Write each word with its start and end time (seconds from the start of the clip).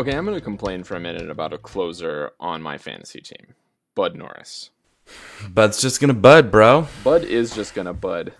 Okay, 0.00 0.16
I'm 0.16 0.24
going 0.24 0.34
to 0.34 0.40
complain 0.40 0.82
for 0.82 0.96
a 0.96 1.00
minute 1.00 1.28
about 1.28 1.52
a 1.52 1.58
closer 1.58 2.30
on 2.40 2.62
my 2.62 2.78
fantasy 2.78 3.20
team, 3.20 3.48
Bud 3.94 4.16
Norris. 4.16 4.70
Bud's 5.46 5.78
just 5.78 6.00
gonna 6.00 6.14
bud, 6.14 6.50
bro. 6.50 6.88
Bud 7.04 7.22
is 7.22 7.54
just 7.54 7.74
going 7.74 7.84
to 7.84 7.92
bud. 7.92 8.32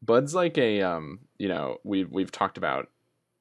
Bud's 0.00 0.34
like 0.34 0.56
a 0.56 0.80
um, 0.80 1.18
you 1.36 1.48
know, 1.48 1.76
we've 1.84 2.10
we've 2.10 2.32
talked 2.32 2.56
about 2.56 2.88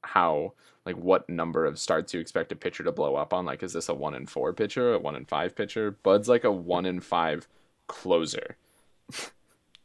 how 0.02 0.56
like 0.86 0.98
what 0.98 1.30
number 1.30 1.66
of 1.66 1.80
starts 1.80 2.14
you 2.14 2.20
expect 2.20 2.52
a 2.52 2.56
pitcher 2.58 2.84
to 2.84 2.92
blow 2.92 3.16
up 3.16 3.34
on. 3.34 3.46
Like, 3.46 3.64
is 3.64 3.72
this 3.72 3.88
a 3.88 3.94
one 3.94 4.14
in 4.14 4.26
four 4.26 4.52
pitcher, 4.52 4.94
a 4.94 5.00
one 5.00 5.16
in 5.16 5.24
five 5.24 5.56
pitcher? 5.56 5.92
Bud's 6.04 6.28
like 6.28 6.44
a 6.44 6.52
one 6.52 6.86
in 6.86 7.00
five 7.00 7.48
closer, 7.88 8.58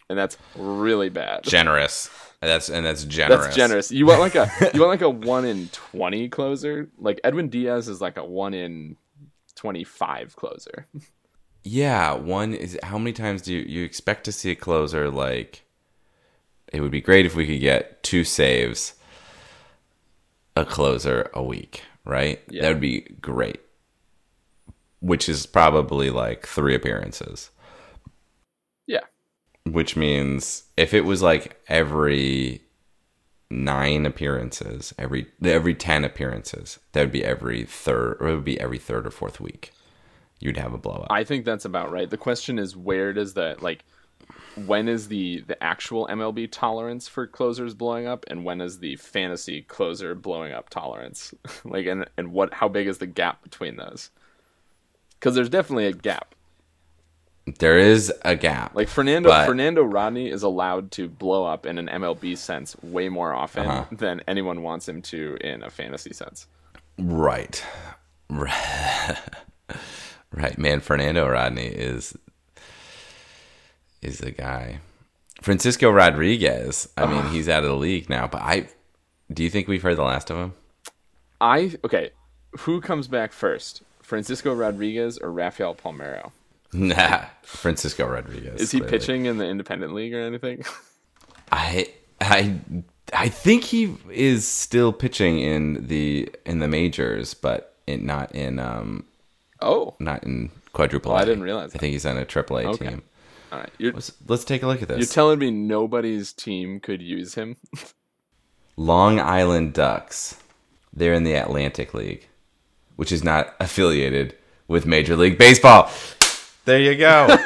and 0.09 0.19
that's 0.19 0.37
really 0.57 1.09
bad. 1.09 1.43
Generous. 1.45 2.11
That's 2.41 2.69
and 2.69 2.85
that's 2.85 3.05
generous. 3.05 3.47
That's 3.47 3.57
generous. 3.57 3.91
You 3.91 4.07
want 4.07 4.21
like 4.21 4.35
a 4.35 4.51
you 4.75 4.81
want 4.81 4.91
like 4.91 5.01
a 5.01 5.11
one 5.11 5.47
in 5.47 5.69
twenty 5.73 6.29
closer. 6.29 6.91
Like 6.99 7.19
Edwin 7.25 7.49
Diaz 7.49 7.89
is 7.89 8.01
like 8.01 8.19
a 8.19 8.25
one 8.25 8.53
in 8.53 8.97
twenty 9.55 9.85
five 9.85 10.37
closer. 10.37 10.87
Yeah, 11.65 12.13
one 12.13 12.53
is 12.53 12.79
how 12.83 12.99
many 12.99 13.15
times 13.15 13.43
do 13.43 13.55
you, 13.55 13.61
you 13.61 13.85
expect 13.85 14.25
to 14.25 14.33
see 14.33 14.51
a 14.51 14.55
closer 14.55 15.11
like 15.11 15.65
it 16.73 16.81
would 16.81 16.91
be 16.91 17.01
great 17.01 17.27
if 17.27 17.35
we 17.35 17.47
could 17.47 17.61
get 17.61 18.03
two 18.03 18.23
saves 18.23 18.95
a 20.55 20.65
closer 20.65 21.31
a 21.35 21.43
week, 21.43 21.83
right? 22.05 22.41
Yeah. 22.49 22.63
That 22.63 22.69
would 22.69 22.81
be 22.81 23.01
great. 23.21 23.61
Which 25.01 25.29
is 25.29 25.47
probably 25.47 26.11
like 26.11 26.47
three 26.47 26.75
appearances. 26.75 27.51
Which 29.67 29.97
means 29.97 30.65
if 30.77 30.95
it 30.95 31.05
was 31.05 31.23
like 31.23 31.61
every 31.69 32.63
nine 33.51 34.07
appearances, 34.07 34.95
every 34.99 35.27
every 35.45 35.75
ten 35.75 36.05
appearances, 36.05 36.79
that 36.93 37.01
would 37.01 37.13
be 37.13 37.25
every 37.25 37.65
third 37.65 38.17
or 38.21 38.29
it 38.29 38.35
would 38.37 38.45
be 38.45 38.61
every 38.61 38.79
third 38.79 39.07
or 39.07 39.11
fourth 39.11 39.41
week. 39.41 39.73
You'd 40.39 40.57
have 40.59 40.75
a 40.75 40.79
blow 40.79 40.95
up. 40.95 41.07
I 41.11 41.25
think 41.25 41.45
that's 41.45 41.65
about 41.65 41.91
right. 41.91 42.09
The 42.09 42.17
question 42.17 42.59
is 42.59 42.77
where 42.77 43.13
does 43.13 43.35
the 43.35 43.57
like 43.61 43.85
when 44.67 44.89
is 44.89 45.09
the 45.09 45.41
the 45.47 45.63
actual 45.63 46.07
MLB 46.09 46.49
tolerance 46.51 47.09
for 47.09 47.27
closers 47.27 47.75
blowing 47.75 48.07
up 48.07 48.25
and 48.29 48.45
when 48.45 48.61
is 48.61 48.79
the 48.79 48.97
fantasy 48.97 49.63
closer 49.63 50.15
blowing 50.15 50.53
up 50.53 50.71
tolerance? 50.71 51.35
like 51.65 51.87
and 51.87 52.09
and 52.17 52.33
what 52.33 52.55
how 52.55 52.69
big 52.69 52.87
is 52.87 52.99
the 52.99 53.07
gap 53.07 53.43
between 53.43 53.77
those? 53.77 54.11
Cuz 55.21 55.35
there's 55.35 55.49
definitely 55.49 55.87
a 55.87 55.93
gap. 55.93 56.36
There 57.59 57.79
is 57.79 58.13
a 58.23 58.35
gap. 58.35 58.75
Like 58.75 58.89
Fernando 58.89 59.29
But- 59.29 59.47
Fernando 59.47 59.83
Rodney 59.85 60.29
is 60.31 60.43
allowed 60.43 60.91
to 60.93 61.09
blow 61.09 61.45
up 61.45 61.65
in 61.65 61.79
an 61.79 61.89
MLB 61.89 62.37
sense 62.37 62.75
way 62.83 63.09
more 63.09 63.33
often 63.33 63.67
Uh-huh. 63.67 63.85
than 63.93 64.21
anyone 64.27 64.63
wants 64.63 64.89
him 64.89 65.01
to 65.03 65.37
in 65.41 65.63
a 65.63 65.71
fantasy 65.71 66.13
sense. 66.13 66.47
Right. 66.99 67.65
Right. 68.29 69.17
Right. 70.33 70.59
Man, 70.59 70.81
Fernando 70.81 71.27
Rodney 71.29 71.67
is 71.69 72.15
is 74.03 74.19
the 74.19 74.33
guy. 74.33 74.81
Francisco 75.41 75.91
Rodriguez. 75.91 76.89
I 76.97 77.07
mean, 77.07 77.25
he's 77.33 77.49
out 77.49 77.63
of 77.63 77.71
the 77.71 77.77
league 77.77 78.11
now, 78.11 78.27
but 78.27 78.43
I 78.43 78.69
do 79.33 79.43
you 79.45 79.51
think 79.51 79.69
we've 79.69 79.83
heard 79.83 79.97
the 79.97 80.03
last 80.03 80.31
of 80.31 80.37
him? 80.39 80.55
I 81.41 81.77
okay, 81.85 82.11
who 82.61 82.81
comes 82.81 83.09
back 83.09 83.33
first? 83.33 83.83
Francisco 84.03 84.53
Rodriguez 84.55 85.17
or 85.19 85.31
Rafael 85.33 85.75
Palmeiro? 85.75 86.33
Nah. 86.73 87.25
Francisco 87.43 88.07
Rodriguez. 88.07 88.61
Is 88.61 88.71
he 88.73 88.81
clearly. 88.81 88.99
pitching 88.99 89.27
in 89.27 89.39
the 89.39 89.47
independent 89.47 89.95
league 89.95 90.13
or 90.15 90.21
anything? 90.21 90.65
I 91.53 91.89
I 92.21 92.59
I 93.13 93.29
think 93.29 93.65
he 93.65 93.97
is 94.11 94.47
still 94.47 94.93
pitching 94.93 95.39
in 95.39 95.87
the 95.87 96.29
in 96.45 96.59
the 96.59 96.69
majors, 96.69 97.35
but 97.35 97.75
in, 97.87 98.05
not 98.05 98.35
in 98.35 98.59
um 98.59 99.05
oh, 99.63 99.95
not 100.01 100.25
in 100.25 100.51
quadruple 100.73 101.13
A. 101.13 101.17
I 101.17 101.25
didn't 101.25 101.45
realize 101.45 101.75
I 101.75 101.79
think 101.79 101.93
he's 101.93 102.05
on 102.05 102.17
a 102.19 102.25
triple 102.25 102.59
A 102.59 102.65
Okay. 102.65 102.89
team. 102.89 103.03
all 103.53 103.61
right. 103.61 103.71
Let's, 103.79 104.13
let's 104.27 104.45
take 104.45 104.63
a 104.63 104.67
look 104.67 104.83
at 104.83 104.89
this. 104.89 104.99
you're 104.99 105.07
telling 105.07 105.39
me 105.39 105.51
nobody's 105.51 106.33
team 106.33 106.81
could 106.81 107.01
use 107.01 107.35
him? 107.35 107.57
Long 108.77 109.21
Island 109.21 109.73
Ducks. 109.73 110.37
They're 110.93 111.15
in 111.15 111.25
the 111.25 111.35
Atlantic 111.35 111.95
League, 111.95 112.29
which 112.97 113.13
is 113.13 113.23
not 113.23 113.55
affiliated 113.61 114.35
with 114.69 114.85
Major 114.85 115.17
League 115.17 115.39
Baseball. 115.39 115.91
There 116.67 116.81
you 116.81 116.97
go. 116.97 117.39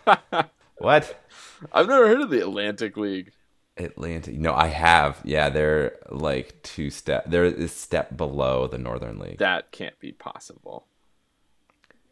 what? 0.78 1.22
I've 1.72 1.86
never 1.86 2.08
heard 2.08 2.20
of 2.20 2.30
the 2.30 2.40
Atlantic 2.40 2.96
League. 2.96 3.30
Atlantic. 3.76 4.34
No, 4.34 4.52
I 4.54 4.66
have. 4.66 5.20
Yeah, 5.24 5.50
they're 5.50 5.96
like 6.10 6.60
two 6.64 6.90
step. 6.90 7.30
They're 7.30 7.44
a 7.44 7.68
step 7.68 8.16
below 8.16 8.66
the 8.66 8.76
Northern 8.76 9.20
League. 9.20 9.38
That 9.38 9.70
can't 9.70 9.98
be 10.00 10.10
possible. 10.10 10.86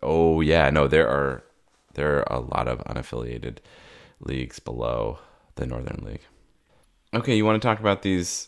Oh 0.00 0.41
yeah, 0.41 0.71
no, 0.71 0.87
there 0.87 1.09
are 1.09 1.43
there 1.94 2.19
are 2.19 2.38
a 2.38 2.38
lot 2.38 2.69
of 2.69 2.84
unaffiliated 2.84 3.59
leagues 4.20 4.60
below 4.60 5.19
the 5.56 5.66
Northern 5.66 6.05
League. 6.05 6.22
Okay, 7.12 7.37
you 7.37 7.44
want 7.44 7.60
to 7.60 7.66
talk 7.66 7.81
about 7.81 8.03
these 8.03 8.47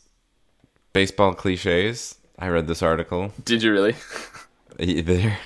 baseball 0.92 1.34
cliches? 1.34 2.18
I 2.38 2.46
read 2.48 2.68
this 2.68 2.82
article. 2.82 3.32
Did 3.44 3.64
you 3.64 3.72
really? 3.72 3.96
There, 4.78 5.36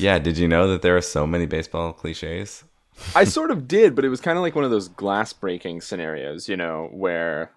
yeah. 0.00 0.18
Did 0.18 0.38
you 0.38 0.48
know 0.48 0.68
that 0.68 0.82
there 0.82 0.96
are 0.96 1.02
so 1.02 1.26
many 1.26 1.46
baseball 1.46 1.92
cliches? 1.92 2.64
I 3.14 3.24
sort 3.38 3.50
of 3.50 3.68
did, 3.68 3.94
but 3.94 4.04
it 4.04 4.08
was 4.08 4.20
kind 4.20 4.36
of 4.36 4.42
like 4.42 4.54
one 4.54 4.64
of 4.64 4.70
those 4.70 4.88
glass 4.88 5.32
breaking 5.32 5.80
scenarios, 5.80 6.48
you 6.48 6.56
know, 6.56 6.88
where 6.92 7.50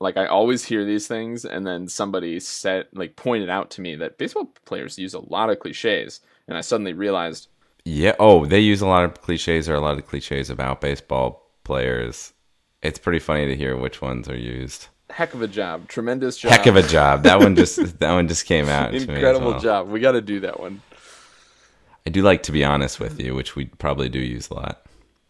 like 0.00 0.16
I 0.16 0.26
always 0.26 0.64
hear 0.64 0.84
these 0.84 1.06
things 1.06 1.44
and 1.44 1.66
then 1.66 1.88
somebody 1.88 2.38
said 2.40 2.86
like 2.92 3.16
pointed 3.16 3.48
out 3.48 3.70
to 3.72 3.80
me 3.80 3.94
that 3.96 4.18
baseball 4.18 4.50
players 4.64 4.98
use 4.98 5.14
a 5.14 5.20
lot 5.20 5.50
of 5.50 5.60
cliches 5.60 6.20
and 6.48 6.58
I 6.58 6.60
suddenly 6.62 6.92
realized 6.92 7.48
Yeah. 7.84 8.14
Oh, 8.18 8.44
they 8.44 8.60
use 8.60 8.80
a 8.80 8.86
lot 8.86 9.04
of 9.04 9.20
cliches 9.22 9.68
or 9.68 9.74
a 9.74 9.80
lot 9.80 9.96
of 9.98 10.06
cliches 10.06 10.50
about 10.50 10.80
baseball 10.80 11.48
players. 11.62 12.32
It's 12.82 12.98
pretty 12.98 13.20
funny 13.20 13.46
to 13.46 13.56
hear 13.56 13.76
which 13.76 14.02
ones 14.02 14.28
are 14.28 14.36
used. 14.36 14.88
heck 15.10 15.32
of 15.32 15.40
a 15.42 15.48
job, 15.48 15.88
tremendous 15.88 16.36
job. 16.36 16.50
Heck 16.52 16.66
of 16.66 16.76
a 16.76 16.82
job. 16.82 17.22
That 17.22 17.38
one 17.38 17.54
just 17.56 17.98
that 18.00 18.12
one 18.12 18.28
just 18.28 18.46
came 18.46 18.68
out. 18.68 18.86
to 18.86 18.92
me 18.92 18.96
as 18.98 19.04
incredible 19.04 19.52
well. 19.52 19.60
job. 19.60 19.88
We 19.88 20.00
got 20.00 20.12
to 20.12 20.20
do 20.20 20.40
that 20.40 20.60
one. 20.60 20.82
I 22.06 22.10
do 22.10 22.22
like 22.22 22.42
to 22.44 22.52
be 22.52 22.64
honest 22.64 23.00
with 23.00 23.18
you, 23.18 23.34
which 23.34 23.56
we 23.56 23.64
probably 23.64 24.10
do 24.10 24.18
use 24.18 24.50
a 24.50 24.54
lot. 24.54 24.84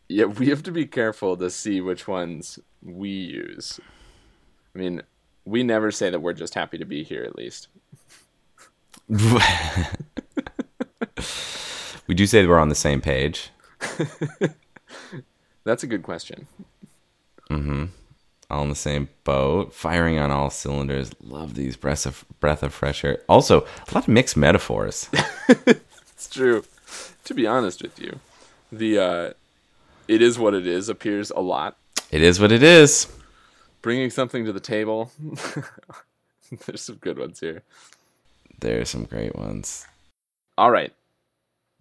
Yeah, 0.09 0.25
we 0.25 0.49
have 0.49 0.65
to 0.65 0.73
be 0.73 0.87
careful 0.87 1.37
to 1.37 1.49
see 1.49 1.81
which 1.81 2.09
ones 2.09 2.59
we 2.83 3.11
use. 3.11 3.79
I 4.75 4.79
mean, 4.79 5.03
we 5.45 5.63
never 5.63 5.93
say 5.93 6.11
that 6.11 6.21
we're 6.21 6.33
just 6.33 6.55
happy 6.55 6.79
to 6.79 6.85
be 6.85 7.05
here 7.05 7.23
at 7.23 7.37
least. 7.37 7.69
we 9.09 9.19
do 12.15 12.27
say 12.27 12.43
that 12.43 12.49
we're 12.49 12.59
on 12.59 12.71
the 12.71 12.75
same 12.75 13.01
page. 13.01 13.51
That's 15.65 15.85
a 15.85 15.87
good 15.87 16.03
question. 16.03 16.49
Mm-hmm. 17.51 17.85
all 18.51 18.63
in 18.63 18.71
the 18.71 18.75
same 18.75 19.11
boat, 19.23 19.73
firing 19.73 20.19
on 20.19 20.33
all 20.33 20.51
cylinders. 20.51 21.13
Love 21.23 21.55
these 21.55 21.77
breaths 21.77 22.05
of 22.05 22.25
breath 22.41 22.65
of 22.65 22.75
fresh 22.75 23.05
air. 23.05 23.19
Also, 23.29 23.61
a 23.61 23.95
lot 23.95 24.05
of 24.05 24.09
mixed 24.09 24.37
metaphors. 24.37 25.09
It's 26.25 26.35
true. 26.35 26.65
To 27.25 27.35
be 27.35 27.47
honest 27.47 27.83
with 27.83 27.99
you, 27.99 28.21
the 28.71 28.99
uh 28.99 29.31
it 30.09 30.21
is 30.21 30.39
what 30.39 30.55
it 30.55 30.67
is 30.67 30.89
appears 30.89 31.31
a 31.31 31.41
lot. 31.41 31.77
it 32.11 32.23
is 32.23 32.39
what 32.41 32.53
it 32.53 32.63
is. 32.63 33.11
Bringing 33.83 34.11
something 34.11 34.45
to 34.45 34.53
the 34.53 34.61
table. 34.61 35.11
There's 36.67 36.83
some 36.83 36.97
good 36.97 37.19
ones 37.19 37.41
here. 37.41 37.63
There's 38.61 38.91
some 38.91 39.05
great 39.05 39.35
ones. 39.37 39.87
All 40.57 40.71
right. 40.71 40.93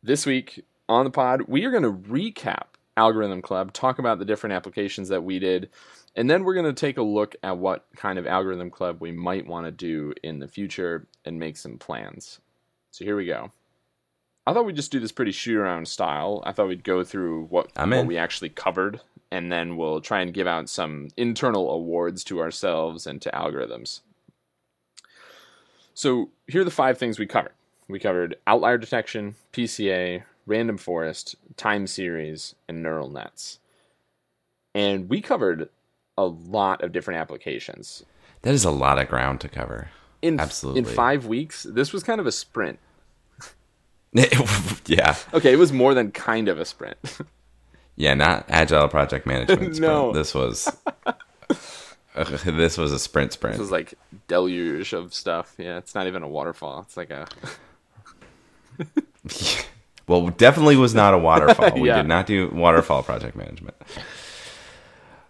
This 0.01 0.25
week 0.25 0.63
on 0.89 1.05
the 1.05 1.11
pod, 1.11 1.43
we 1.47 1.65
are 1.65 1.71
going 1.71 1.83
to 1.83 1.91
recap 1.91 2.65
Algorithm 2.97 3.41
Club, 3.41 3.73
talk 3.73 3.99
about 3.99 4.19
the 4.19 4.25
different 4.25 4.53
applications 4.53 5.09
that 5.09 5.23
we 5.23 5.39
did, 5.39 5.69
and 6.15 6.29
then 6.29 6.43
we're 6.43 6.53
going 6.53 6.65
to 6.65 6.73
take 6.73 6.97
a 6.97 7.03
look 7.03 7.35
at 7.43 7.57
what 7.57 7.85
kind 7.95 8.19
of 8.19 8.27
Algorithm 8.27 8.69
Club 8.69 8.97
we 8.99 9.11
might 9.11 9.47
want 9.47 9.65
to 9.65 9.71
do 9.71 10.13
in 10.23 10.39
the 10.39 10.47
future 10.47 11.07
and 11.25 11.39
make 11.39 11.57
some 11.57 11.77
plans. 11.77 12.39
So 12.91 13.05
here 13.05 13.15
we 13.15 13.25
go. 13.25 13.51
I 14.45 14.53
thought 14.53 14.65
we'd 14.65 14.75
just 14.75 14.91
do 14.91 14.99
this 14.99 15.11
pretty 15.11 15.31
shoot 15.31 15.57
around 15.57 15.87
style. 15.87 16.43
I 16.45 16.51
thought 16.51 16.67
we'd 16.67 16.83
go 16.83 17.03
through 17.03 17.45
what, 17.45 17.69
what 17.75 18.05
we 18.05 18.17
actually 18.17 18.49
covered 18.49 18.99
and 19.33 19.51
then 19.51 19.77
we'll 19.77 19.99
try 19.99 20.21
and 20.21 20.31
give 20.31 20.45
out 20.45 20.69
some 20.69 21.07
internal 21.17 21.71
awards 21.71 22.23
to 22.25 22.39
ourselves 22.39 23.07
and 23.07 23.19
to 23.23 23.31
algorithms. 23.31 24.01
So 25.95 26.29
here 26.45 26.61
are 26.61 26.65
the 26.65 26.69
five 26.69 26.99
things 26.99 27.17
we 27.17 27.25
covered. 27.25 27.53
We 27.87 27.97
covered 27.97 28.35
outlier 28.45 28.77
detection, 28.77 29.33
PCA, 29.51 30.23
random 30.45 30.77
forest, 30.77 31.35
time 31.57 31.87
series, 31.87 32.53
and 32.67 32.83
neural 32.83 33.09
nets. 33.09 33.57
And 34.75 35.09
we 35.09 35.19
covered 35.19 35.69
a 36.15 36.25
lot 36.25 36.83
of 36.83 36.91
different 36.91 37.19
applications. 37.19 38.03
That 38.43 38.53
is 38.53 38.65
a 38.65 38.71
lot 38.71 38.99
of 38.99 39.07
ground 39.07 39.41
to 39.41 39.49
cover. 39.49 39.89
In, 40.21 40.39
Absolutely. 40.39 40.79
In 40.79 40.85
five 40.85 41.25
weeks, 41.25 41.63
this 41.63 41.91
was 41.91 42.03
kind 42.03 42.21
of 42.21 42.27
a 42.27 42.31
sprint. 42.31 42.77
yeah. 44.85 45.15
Okay, 45.33 45.53
it 45.53 45.57
was 45.57 45.71
more 45.73 45.93
than 45.93 46.11
kind 46.11 46.47
of 46.47 46.59
a 46.59 46.65
sprint. 46.65 46.97
Yeah, 47.95 48.15
not 48.15 48.45
agile 48.49 48.87
project 48.87 49.27
management. 49.27 49.77
No. 49.79 50.09
sprint. 50.11 50.13
This 50.15 50.33
was 50.33 50.77
this 52.43 52.75
was 52.75 52.91
a 52.91 52.97
sprint 52.97 53.33
sprint. 53.33 53.53
This 53.53 53.59
was 53.59 53.69
like 53.71 53.93
deluge 54.27 54.93
of 54.93 55.13
stuff. 55.13 55.53
Yeah, 55.59 55.77
it's 55.77 55.93
not 55.93 56.07
even 56.07 56.23
a 56.23 56.27
waterfall. 56.27 56.81
It's 56.81 56.97
like 56.97 57.11
a 57.11 57.27
well, 60.07 60.27
definitely 60.29 60.75
was 60.75 60.95
not 60.95 61.13
a 61.13 61.17
waterfall. 61.19 61.71
We 61.79 61.87
Yeah. 61.89 61.97
did 61.97 62.07
not 62.07 62.25
do 62.25 62.49
waterfall 62.49 63.03
project 63.03 63.35
management. 63.35 63.75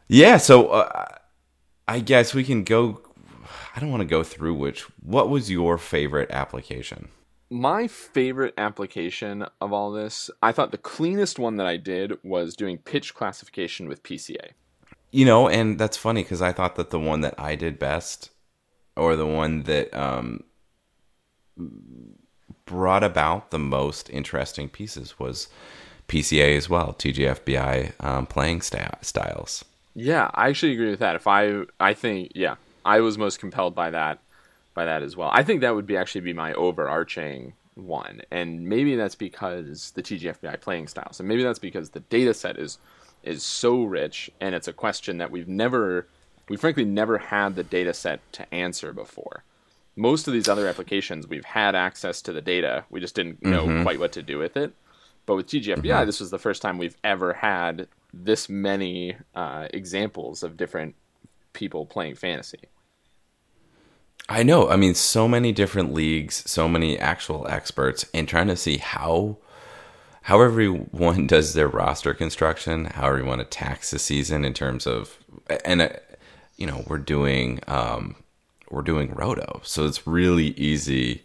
Yeah, 0.07 0.37
so 0.37 0.67
uh, 0.67 1.05
I 1.87 1.99
guess 1.99 2.33
we 2.33 2.43
can 2.45 2.63
go. 2.63 3.01
I 3.75 3.79
don't 3.81 3.91
want 3.91 4.01
to 4.01 4.07
go 4.07 4.23
through 4.23 4.53
which. 4.55 4.81
What 5.01 5.29
was 5.29 5.51
your 5.51 5.77
favorite 5.77 6.31
application? 6.31 7.09
My 7.49 7.87
favorite 7.87 8.53
application 8.57 9.45
of 9.61 9.71
all 9.71 9.91
this. 9.91 10.29
I 10.41 10.51
thought 10.51 10.71
the 10.71 10.77
cleanest 10.77 11.39
one 11.39 11.57
that 11.57 11.67
I 11.67 11.77
did 11.77 12.13
was 12.23 12.55
doing 12.55 12.77
pitch 12.77 13.13
classification 13.13 13.87
with 13.87 14.03
PCA. 14.03 14.51
You 15.11 15.25
know, 15.25 15.47
and 15.47 15.77
that's 15.77 15.97
funny 15.97 16.23
because 16.23 16.41
I 16.41 16.51
thought 16.51 16.75
that 16.75 16.89
the 16.89 16.99
one 16.99 17.21
that 17.21 17.35
I 17.37 17.55
did 17.55 17.77
best, 17.77 18.31
or 18.95 19.15
the 19.15 19.27
one 19.27 19.63
that 19.63 19.93
um, 19.93 20.43
brought 22.65 23.03
about 23.03 23.51
the 23.51 23.59
most 23.59 24.09
interesting 24.09 24.69
pieces, 24.69 25.19
was 25.19 25.49
PCA 26.07 26.57
as 26.57 26.69
well, 26.69 26.95
TGFBI 26.97 27.93
um, 28.03 28.25
playing 28.25 28.61
sta- 28.61 28.97
styles. 29.01 29.63
Yeah, 29.93 30.31
I 30.33 30.49
actually 30.49 30.73
agree 30.73 30.89
with 30.89 30.99
that. 30.99 31.15
If 31.15 31.27
I, 31.27 31.63
I 31.79 31.93
think, 31.93 32.31
yeah, 32.33 32.55
I 32.83 32.99
was 33.01 33.17
most 33.17 33.39
compelled 33.39 33.75
by 33.75 33.91
that, 33.91 34.19
by 34.73 34.85
that 34.85 35.03
as 35.03 35.15
well. 35.15 35.29
I 35.33 35.43
think 35.43 35.61
that 35.61 35.75
would 35.75 35.87
be 35.87 35.97
actually 35.97 36.21
be 36.21 36.33
my 36.33 36.53
overarching 36.53 37.53
one, 37.75 38.21
and 38.31 38.67
maybe 38.67 38.95
that's 38.95 39.15
because 39.15 39.91
the 39.91 40.03
TGFBI 40.03 40.61
playing 40.61 40.87
styles, 40.87 41.19
and 41.19 41.27
maybe 41.27 41.43
that's 41.43 41.59
because 41.59 41.91
the 41.91 42.01
data 42.01 42.33
set 42.33 42.57
is 42.57 42.77
is 43.23 43.43
so 43.43 43.83
rich, 43.83 44.29
and 44.41 44.53
it's 44.53 44.67
a 44.67 44.73
question 44.73 45.17
that 45.17 45.31
we've 45.31 45.47
never, 45.47 46.07
we 46.49 46.57
frankly 46.57 46.83
never 46.83 47.17
had 47.17 47.55
the 47.55 47.63
data 47.63 47.93
set 47.93 48.19
to 48.33 48.53
answer 48.53 48.91
before. 48.91 49.43
Most 49.95 50.27
of 50.27 50.33
these 50.33 50.49
other 50.49 50.67
applications, 50.67 51.27
we've 51.27 51.45
had 51.45 51.73
access 51.73 52.21
to 52.23 52.33
the 52.33 52.41
data, 52.41 52.83
we 52.89 52.99
just 52.99 53.15
didn't 53.15 53.41
know 53.41 53.83
quite 53.83 53.99
what 53.99 54.11
to 54.13 54.21
do 54.21 54.37
with 54.37 54.57
it. 54.57 54.73
But 55.25 55.35
with 55.35 55.47
TGFBI, 55.47 56.05
this 56.05 56.19
was 56.19 56.31
the 56.31 56.39
first 56.39 56.61
time 56.61 56.77
we've 56.77 56.97
ever 57.03 57.33
had 57.33 57.87
this 58.13 58.49
many 58.49 59.15
uh, 59.33 59.67
examples 59.73 60.43
of 60.43 60.57
different 60.57 60.95
people 61.53 61.85
playing 61.85 62.15
fantasy. 62.15 62.59
I 64.29 64.43
know. 64.43 64.69
I 64.69 64.77
mean, 64.77 64.95
so 64.95 65.27
many 65.27 65.51
different 65.51 65.93
leagues, 65.93 66.49
so 66.49 66.67
many 66.67 66.97
actual 66.97 67.45
experts, 67.47 68.05
and 68.13 68.27
trying 68.27 68.47
to 68.47 68.55
see 68.55 68.77
how 68.77 69.37
how 70.23 70.41
everyone 70.41 71.27
does 71.35 71.53
their 71.53 71.67
roster 71.67 72.13
construction, 72.13 72.85
how 72.85 73.07
everyone 73.07 73.39
attacks 73.39 73.91
the 73.91 73.99
season 73.99 74.45
in 74.45 74.53
terms 74.53 74.87
of, 74.87 75.17
and 75.65 75.81
uh, 75.81 75.89
you 76.57 76.65
know, 76.65 76.83
we're 76.87 76.97
doing 76.97 77.59
um, 77.67 78.15
we're 78.69 78.81
doing 78.81 79.13
roto, 79.13 79.61
so 79.63 79.85
it's 79.85 80.07
really 80.07 80.47
easy 80.51 81.23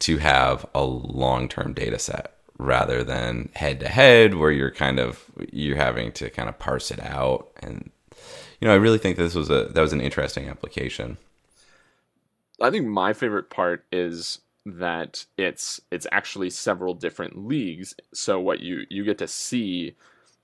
to 0.00 0.18
have 0.18 0.66
a 0.74 0.84
long 0.84 1.48
term 1.48 1.72
data 1.72 1.98
set 1.98 2.34
rather 2.58 3.04
than 3.04 3.48
head 3.54 3.78
to 3.78 3.88
head 3.88 4.34
where 4.34 4.50
you're 4.50 4.70
kind 4.70 4.98
of 4.98 5.24
you're 5.52 5.76
having 5.76 6.10
to 6.10 6.28
kind 6.30 6.48
of 6.48 6.58
parse 6.58 6.90
it 6.90 7.00
out. 7.00 7.48
And 7.62 7.90
you 8.60 8.66
know 8.66 8.74
i 8.74 8.76
really 8.76 8.98
think 8.98 9.16
this 9.16 9.34
was 9.34 9.50
a 9.50 9.66
that 9.66 9.80
was 9.80 9.92
an 9.92 10.00
interesting 10.00 10.48
application 10.48 11.16
I 12.60 12.70
think 12.70 12.86
my 12.86 13.12
favorite 13.12 13.50
part 13.50 13.84
is 13.92 14.40
that 14.66 15.24
it's 15.36 15.80
it's 15.90 16.06
actually 16.12 16.50
several 16.50 16.94
different 16.94 17.46
leagues. 17.46 17.94
So 18.12 18.38
what 18.40 18.60
you 18.60 18.84
you 18.90 19.04
get 19.04 19.18
to 19.18 19.28
see 19.28 19.94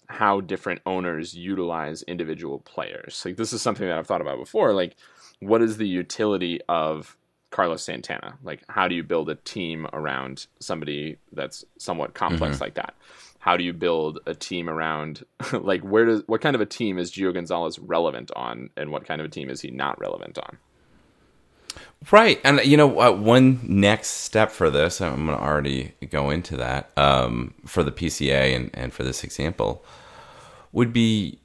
how 0.06 0.40
different 0.40 0.81
owners 0.87 1.34
utilize 1.34 2.02
individual 2.02 2.61
players. 2.61 3.22
Like 3.25 3.37
this 3.37 3.52
is 3.52 3.62
something 3.62 3.87
that 3.87 3.99
I've 3.99 4.06
thought 4.06 4.20
about 4.20 4.38
before. 4.38 4.72
Like 4.72 4.96
what 5.40 5.62
is 5.62 5.76
the 5.76 5.88
utility 5.88 6.61
of 6.69 7.16
Carlos 7.50 7.82
Santana? 7.82 8.38
Like 8.43 8.62
how 8.69 8.88
do 8.88 8.94
you 8.94 9.02
build 9.02 9.28
a 9.28 9.34
team 9.34 9.87
around 9.93 10.46
somebody 10.61 11.19
that's 11.32 11.64
somewhat 11.78 12.14
complex 12.14 12.56
mm-hmm. 12.56 12.64
like 12.64 12.75
that? 12.75 12.94
How 13.38 13.56
do 13.58 13.64
you 13.64 13.75
build 13.75 14.20
a 14.25 14.34
team 14.34 14.70
around 14.70 15.25
like 15.52 15.82
where 15.82 16.06
does 16.06 16.22
what 16.26 16.40
kind 16.40 16.55
of 16.55 16.62
a 16.62 16.66
team 16.66 16.99
is 16.99 17.12
Gio 17.12 17.34
Gonzalez 17.34 17.78
relevant 17.78 18.31
on 18.37 18.70
and 18.76 18.90
what 18.90 19.06
kind 19.06 19.20
of 19.20 19.26
a 19.26 19.31
team 19.31 19.50
is 19.50 19.61
he 19.61 19.70
not 19.70 20.00
relevant 20.00 20.38
on? 20.38 20.58
Right, 22.12 22.38
and 22.44 22.61
you 22.65 22.76
know 22.76 23.00
uh, 23.00 23.12
one 23.12 23.61
next 23.62 24.09
step 24.09 24.50
for 24.50 24.71
this, 24.71 25.00
I'm 25.00 25.26
going 25.26 25.38
to 25.38 25.43
already 25.43 25.94
go 26.11 26.31
into 26.31 26.56
that 26.59 26.91
um, 26.99 27.55
for 27.65 27.82
the 27.82 27.93
PCA 27.93 28.55
and, 28.55 28.71
and 28.75 28.93
for 28.93 29.05
this 29.05 29.25
example, 29.25 29.85
would 30.73 30.93
be 30.93 31.38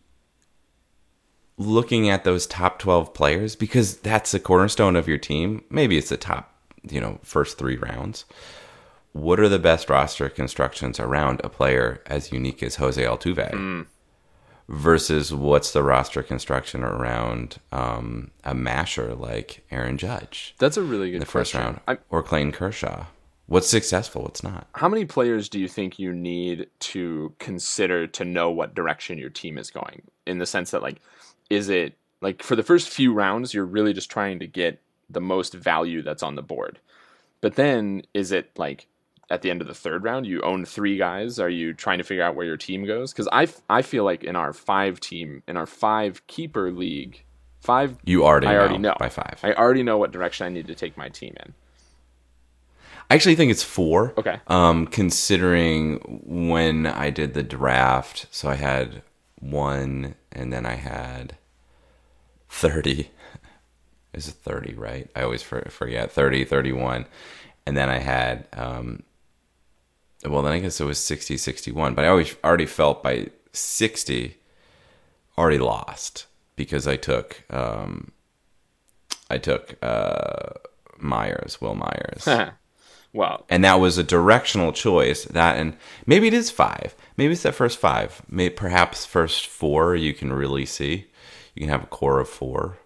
looking 1.58 2.10
at 2.10 2.24
those 2.24 2.48
top 2.48 2.80
12 2.80 3.14
players 3.14 3.56
because 3.56 3.98
that's 3.98 4.32
the 4.32 4.40
cornerstone 4.40 4.96
of 4.96 5.08
your 5.08 5.18
team. 5.18 5.64
Maybe 5.70 5.98
it's 5.98 6.10
the 6.10 6.18
top, 6.18 6.54
you 6.90 7.00
know, 7.00 7.20
first 7.22 7.58
three 7.58 7.78
rounds. 7.78 8.26
What 9.12 9.40
are 9.40 9.50
the 9.50 9.60
best 9.60 9.90
roster 9.90 10.30
constructions 10.30 11.00
around 11.00 11.42
a 11.44 11.50
player 11.50 12.02
as 12.06 12.32
unique 12.32 12.64
as 12.64 12.76
Jose 12.76 13.02
Altuve? 13.02 13.86
Versus 14.70 15.34
what's 15.34 15.74
the 15.74 15.84
roster 15.84 16.22
construction 16.22 16.84
around 16.84 17.58
um, 17.72 18.32
a 18.44 18.54
masher 18.54 19.16
like 19.16 19.66
Aaron 19.72 19.98
Judge 19.98 20.56
That's 20.60 20.78
a 20.78 20.84
really 20.84 21.10
good 21.10 21.16
in 21.16 21.20
the 21.22 21.26
first 21.26 21.54
question. 21.54 21.74
round 21.74 21.82
I, 21.88 21.98
or 22.10 22.24
Clayton 22.24 22.52
Kershaw? 22.52 23.08
What's 23.48 23.68
successful? 23.68 24.22
What's 24.24 24.44
not? 24.44 24.68
how 24.76 24.88
many 24.88 25.06
players 25.06 25.50
do 25.50 25.60
you 25.60 25.68
think 25.68 25.98
you 25.98 26.14
need 26.14 26.68
to 26.80 27.34
consider 27.40 28.06
to 28.06 28.24
know 28.24 28.52
what 28.52 28.76
direction 28.76 29.18
your 29.18 29.32
team 29.32 29.58
is 29.58 29.72
going? 29.72 30.04
In 30.28 30.38
the 30.38 30.46
sense 30.46 30.70
that, 30.70 30.84
like, 30.84 31.02
is 31.50 31.68
it 31.68 31.96
like 32.22 32.44
for 32.44 32.56
the 32.56 32.64
first 32.64 32.90
few 32.90 33.14
rounds, 33.14 33.54
you're 33.54 33.66
really 33.66 33.94
just 33.94 34.12
trying 34.12 34.40
to 34.40 34.48
get 34.48 34.82
the 35.10 35.22
most 35.22 35.54
value 35.54 36.02
that's 36.02 36.24
on 36.24 36.36
the 36.36 36.42
board. 36.42 36.80
But 37.42 37.56
then, 37.56 38.04
is 38.14 38.32
it 38.32 38.52
like 38.58 38.88
at 39.30 39.42
the 39.42 39.52
end 39.52 39.62
of 39.62 39.68
the 39.68 39.74
third 39.74 40.04
round, 40.04 40.26
you 40.26 40.42
own 40.42 40.66
three 40.66 40.98
guys? 40.98 41.40
Are 41.40 41.50
you 41.50 41.74
trying 41.74 42.00
to 42.00 42.04
figure 42.04 42.24
out 42.24 42.36
where 42.36 42.46
your 42.46 42.58
team 42.58 42.86
goes? 42.86 43.12
Because 43.12 43.28
I, 43.32 43.44
f- 43.44 43.62
I 43.70 43.82
feel 43.82 44.04
like 44.04 44.24
in 44.24 44.36
our 44.36 44.54
five 44.54 45.00
team, 45.00 45.44
in 45.48 45.56
our 45.58 45.66
five 45.68 46.26
keeper 46.28 46.72
league, 46.72 47.24
five, 47.62 47.96
You 48.04 48.26
already, 48.26 48.48
I 48.48 48.54
know 48.54 48.60
already 48.60 48.78
know 48.80 48.96
by 49.00 49.10
five. 49.10 49.40
I 49.44 49.54
already 49.54 49.84
know 49.84 49.98
what 49.98 50.12
direction 50.12 50.46
I 50.46 50.50
need 50.50 50.68
to 50.68 50.76
take 50.76 50.98
my 50.98 51.10
team 51.10 51.36
in. 51.46 51.54
I 53.12 53.16
actually 53.16 53.36
think 53.36 53.52
it's 53.52 53.64
four. 53.64 54.14
Okay. 54.18 54.40
Um, 54.48 54.86
considering 54.88 56.22
when 56.26 56.86
I 56.86 57.10
did 57.10 57.34
the 57.34 57.42
draft, 57.44 58.28
so 58.30 58.50
I 58.50 58.56
had 58.56 59.02
one, 59.40 60.16
and 60.32 60.54
then 60.54 60.66
I 60.66 60.76
had 60.76 61.36
thirty. 62.50 63.10
Is 64.14 64.28
it 64.28 64.36
thirty? 64.36 64.74
Right? 64.76 65.10
I 65.16 65.22
always 65.24 65.42
forget 65.42 66.12
30, 66.12 66.46
31. 66.46 67.06
and 67.66 67.76
then 67.78 67.90
I 67.90 67.98
had. 68.00 68.48
Um, 68.54 69.04
well, 70.26 70.42
then 70.42 70.54
I 70.54 70.60
guess 70.60 70.80
it 70.82 70.86
was 70.86 71.00
60, 71.00 71.38
61. 71.38 71.96
But 71.96 72.06
I 72.06 72.10
always 72.10 72.36
already 72.44 72.66
felt 72.66 73.04
by 73.04 73.28
sixty, 73.54 74.38
already 75.38 75.60
lost 75.60 76.26
because 76.56 76.88
I 76.88 76.98
took. 76.98 77.44
Um, 77.50 78.12
I 79.30 79.38
took 79.38 79.76
uh, 79.84 80.54
Myers, 80.98 81.62
Wil 81.62 81.76
Myers 81.76 82.28
well, 83.14 83.46
and 83.50 83.64
that 83.64 83.80
was 83.80 83.98
a 83.98 84.04
directional 84.04 84.72
choice. 84.72 85.26
That 85.26 85.58
and 85.58 85.78
maybe 86.06 86.28
it 86.28 86.34
is 86.34 86.50
five. 86.50 86.96
Maybe 87.18 87.34
it's 87.34 87.44
that 87.44 87.56
first 87.56 87.78
five. 87.78 88.22
Maybe 88.30 88.54
perhaps 88.54 89.06
first 89.06 89.48
four 89.48 89.96
you 89.96 90.14
can 90.14 90.34
really 90.34 90.66
see. 90.66 91.08
You 91.56 91.62
can 91.62 91.70
have 91.70 91.84
a 91.84 91.88
core 91.88 92.20
of 92.20 92.30
four, 92.30 92.80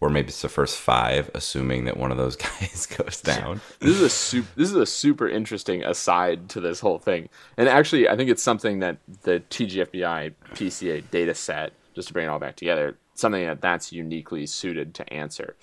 or 0.00 0.08
maybe 0.08 0.28
it's 0.28 0.42
the 0.42 0.48
first 0.48 0.78
five, 0.78 1.30
assuming 1.34 1.84
that 1.84 1.96
one 1.96 2.10
of 2.10 2.16
those 2.16 2.36
guys 2.60 2.86
goes 2.86 3.20
down. 3.20 3.60
this 3.80 3.90
is 3.90 4.00
a 4.00 4.10
super, 4.10 4.48
this 4.56 4.70
is 4.70 4.76
a 4.76 4.86
super 4.86 5.28
interesting 5.28 5.84
aside 5.84 6.48
to 6.50 6.60
this 6.60 6.80
whole 6.80 6.98
thing. 6.98 7.28
And 7.56 7.68
actually, 7.68 8.08
I 8.08 8.16
think 8.16 8.30
it's 8.30 8.42
something 8.42 8.80
that 8.80 8.98
the 9.22 9.42
TGFBI 9.50 10.34
PCA 10.54 11.10
data 11.10 11.34
set, 11.34 11.72
just 11.94 12.08
to 12.08 12.14
bring 12.14 12.26
it 12.26 12.28
all 12.28 12.38
back 12.38 12.56
together, 12.56 12.96
something 13.14 13.44
that 13.44 13.60
that's 13.60 13.92
uniquely 13.92 14.46
suited 14.46 14.94
to 14.94 15.12
answer. 15.12 15.56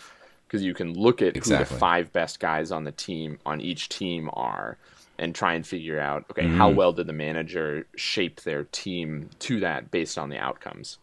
Because 0.45 0.63
you 0.63 0.73
can 0.73 0.93
look 0.93 1.21
at 1.21 1.35
who 1.35 1.57
the 1.57 1.65
five 1.65 2.13
best 2.13 2.39
guys 2.39 2.71
on 2.71 2.85
the 2.85 2.93
team, 2.93 3.37
on 3.45 3.59
each 3.59 3.89
team 3.89 4.29
are, 4.31 4.77
and 5.19 5.33
try 5.33 5.53
and 5.53 5.65
figure 5.65 5.99
out 5.99 6.25
okay 6.31 6.43
mm-hmm. 6.43 6.57
how 6.57 6.69
well 6.69 6.93
did 6.93 7.07
the 7.07 7.13
manager 7.13 7.87
shape 7.95 8.41
their 8.41 8.63
team 8.65 9.29
to 9.39 9.59
that 9.59 9.89
based 9.91 10.17
on 10.17 10.29
the 10.29 10.37
outcomes 10.37 10.99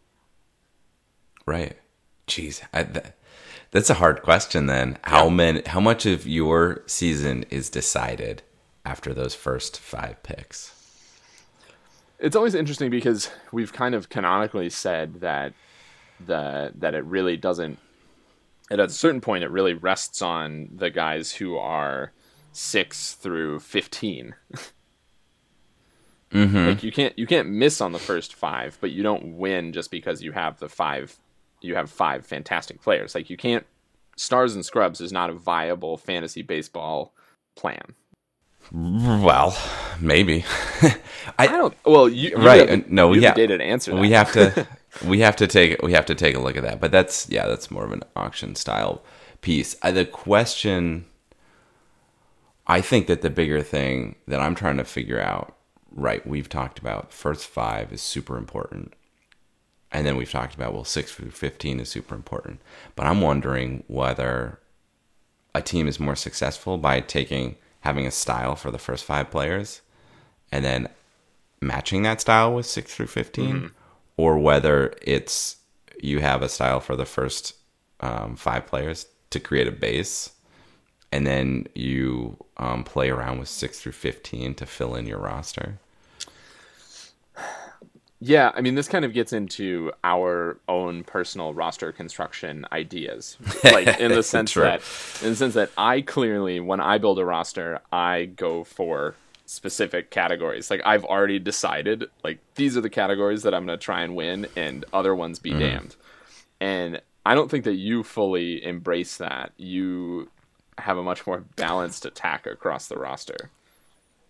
right 1.47 1.77
jeez 2.27 2.63
I, 2.73 2.85
that, 2.85 3.17
that's 3.71 3.91
a 3.91 3.95
hard 3.95 4.23
question 4.23 4.67
then 4.67 4.99
how 5.05 5.25
yeah. 5.25 5.31
many 5.31 5.63
how 5.67 5.81
much 5.81 6.07
of 6.07 6.27
your 6.27 6.83
season 6.87 7.45
is 7.51 7.69
decided 7.71 8.43
after 8.85 9.15
those 9.15 9.35
first 9.35 9.79
five 9.79 10.23
picks 10.23 10.73
it's 12.19 12.37
always 12.37 12.55
interesting 12.55 12.91
because 12.91 13.31
we've 13.53 13.73
kind 13.73 13.95
of 13.95 14.09
canonically 14.09 14.71
said 14.71 15.21
that 15.21 15.53
the 16.25 16.73
that 16.77 16.95
it 16.95 17.05
really 17.05 17.37
doesn't 17.37 17.79
at 18.71 18.81
a 18.81 18.89
certain 18.89 19.21
point 19.21 19.45
it 19.45 19.51
really 19.51 19.75
rests 19.75 20.23
on 20.23 20.69
the 20.75 20.91
guys 20.91 21.33
who 21.33 21.57
are 21.57 22.13
six 22.53 23.15
through 23.15 23.59
15 23.61 24.35
mm-hmm. 26.33 26.57
like 26.57 26.83
you 26.83 26.93
can't 26.93 27.19
you 27.19 27.27
can't 27.27 27.49
miss 27.49 27.81
on 27.81 27.93
the 27.93 27.99
first 27.99 28.35
five 28.35 28.79
but 28.81 28.91
you 28.91 29.03
don't 29.03 29.37
win 29.37 29.73
just 29.73 29.91
because 29.91 30.23
you 30.23 30.33
have 30.33 30.59
the 30.61 30.69
five 30.69 31.19
you 31.65 31.75
have 31.75 31.91
five 31.91 32.25
fantastic 32.27 32.81
players 32.81 33.15
like 33.15 33.31
you 33.31 33.37
can't 33.37 33.67
stars 34.17 34.55
and 34.55 34.65
scrubs 34.65 35.01
is 35.01 35.13
not 35.13 35.31
a 35.31 35.35
viable 35.35 35.97
fantasy 35.97 36.43
baseball 36.43 37.15
plan 37.57 37.95
well, 38.73 39.57
maybe. 40.01 40.45
I, 40.83 40.91
I, 41.39 41.47
don't. 41.47 41.75
Well, 41.85 42.09
you, 42.09 42.31
you 42.31 42.37
right? 42.37 42.69
Have, 42.69 42.91
no, 42.91 43.09
we 43.09 43.23
have 43.23 43.35
data 43.35 43.59
to 43.59 43.65
answer. 43.65 43.93
That. 43.93 44.01
We 44.01 44.11
have 44.13 44.33
to. 44.33 44.67
we 45.07 45.21
have 45.21 45.37
to 45.37 45.47
take. 45.47 45.83
We 45.83 45.93
have 45.93 46.07
to 46.07 46.15
take 46.15 46.35
a 46.35 46.41
look 46.41 46.57
at 46.57 46.63
that. 46.63 46.81
But 46.81 46.91
that's 46.91 47.29
yeah. 47.29 47.47
That's 47.47 47.71
more 47.71 47.85
of 47.85 47.93
an 47.93 48.03
auction 48.17 48.55
style 48.55 49.03
piece. 49.41 49.77
Uh, 49.83 49.91
the 49.91 50.05
question. 50.05 51.07
I 52.67 52.81
think 52.81 53.09
that 53.09 53.21
the 53.21 53.29
bigger 53.29 53.63
thing 53.63 54.17
that 54.27 54.41
I'm 54.41 54.55
trying 54.55 54.79
to 54.79 54.85
figure 54.85 55.21
out, 55.21 55.55
right? 55.91 56.27
We've 56.27 56.49
talked 56.49 56.79
about 56.79 57.13
first 57.13 57.47
five 57.47 57.93
is 57.93 58.01
super 58.01 58.39
important, 58.39 58.95
and 59.95 60.07
then 60.07 60.17
we've 60.17 60.31
talked 60.31 60.55
about 60.55 60.75
well, 60.75 60.85
six 60.85 61.15
through 61.15 61.31
fifteen 61.31 61.81
is 61.81 61.89
super 61.89 62.15
important. 62.15 62.61
But 62.97 63.07
I'm 63.07 63.23
wondering 63.23 63.85
whether 63.87 64.59
a 65.55 65.63
team 65.63 65.87
is 65.89 66.01
more 66.01 66.17
successful 66.17 66.77
by 66.77 67.01
taking 67.01 67.57
having 67.81 68.07
a 68.07 68.11
style 68.11 68.57
for 68.57 68.71
the 68.71 68.79
first 68.79 69.05
five 69.05 69.31
players 69.31 69.83
and 70.51 70.65
then 70.65 70.89
matching 71.61 72.03
that 72.03 72.21
style 72.21 72.55
with 72.55 72.67
six 72.67 72.95
through 72.95 73.07
15 73.07 73.55
mm-hmm. 73.55 73.67
or 74.17 74.39
whether 74.39 74.95
it's 75.03 75.57
you 76.03 76.21
have 76.21 76.43
a 76.43 76.49
style 76.49 76.81
for 76.81 76.97
the 76.97 77.05
first 77.05 77.55
um, 78.01 78.37
five 78.37 78.67
players 78.67 79.07
to 79.31 79.39
create 79.39 79.69
a 79.69 79.73
base 79.73 80.31
and 81.13 81.27
then 81.27 81.67
you 81.75 82.37
um, 82.57 82.83
play 82.85 83.11
around 83.11 83.39
with 83.39 83.49
six 83.49 83.81
through 83.81 83.93
15 83.93 84.55
to 84.55 84.67
fill 84.67 84.95
in 84.95 85.07
your 85.07 85.19
roster 85.19 85.79
yeah, 88.27 88.53
I 88.55 88.63
mean, 88.63 88.75
this 88.75 88.89
kind 88.89 89.05
of 89.05 89.13
gets 89.13 89.35
into 89.35 89.93
our 90.03 90.59
own 90.67 91.05
personal 91.05 91.53
roster 91.53 91.93
construction 91.93 92.65
ideas, 92.73 93.37
like 93.65 94.01
in 94.01 94.13
the 94.13 94.23
sense 94.23 94.55
that, 94.55 94.81
in 95.23 95.31
the 95.31 95.37
sense 95.37 95.53
that 95.53 95.71
I 95.77 96.01
clearly, 96.01 96.59
when 96.59 96.81
I 96.81 96.97
build 96.97 97.19
a 97.19 97.25
roster, 97.25 97.81
I 97.93 98.25
go 98.25 98.65
for 98.65 99.15
specific 99.45 100.11
categories. 100.11 100.71
Like 100.71 100.81
I've 100.87 101.05
already 101.05 101.39
decided, 101.39 102.05
like 102.23 102.39
these 102.55 102.79
are 102.79 102.81
the 102.81 102.89
categories 102.89 103.43
that 103.43 103.53
I'm 103.53 103.67
going 103.67 103.79
to 103.79 103.85
try 103.85 104.03
and 104.03 104.17
win, 104.17 104.47
and 104.57 104.87
other 104.91 105.15
ones 105.15 105.39
be 105.39 105.53
mm. 105.53 105.59
damned. 105.59 105.97
And 106.63 107.03
I 107.27 107.35
don't 107.35 107.51
think 107.51 107.65
that 107.65 107.77
you 107.77 108.03
fully 108.03 108.65
embrace 108.65 109.19
that. 109.19 109.53
You 109.59 110.31
have 110.79 110.97
a 110.97 111.03
much 111.03 111.27
more 111.27 111.45
balanced 111.57 112.07
attack 112.07 112.47
across 112.47 112.89
the 112.89 112.97
roster. 112.97 113.51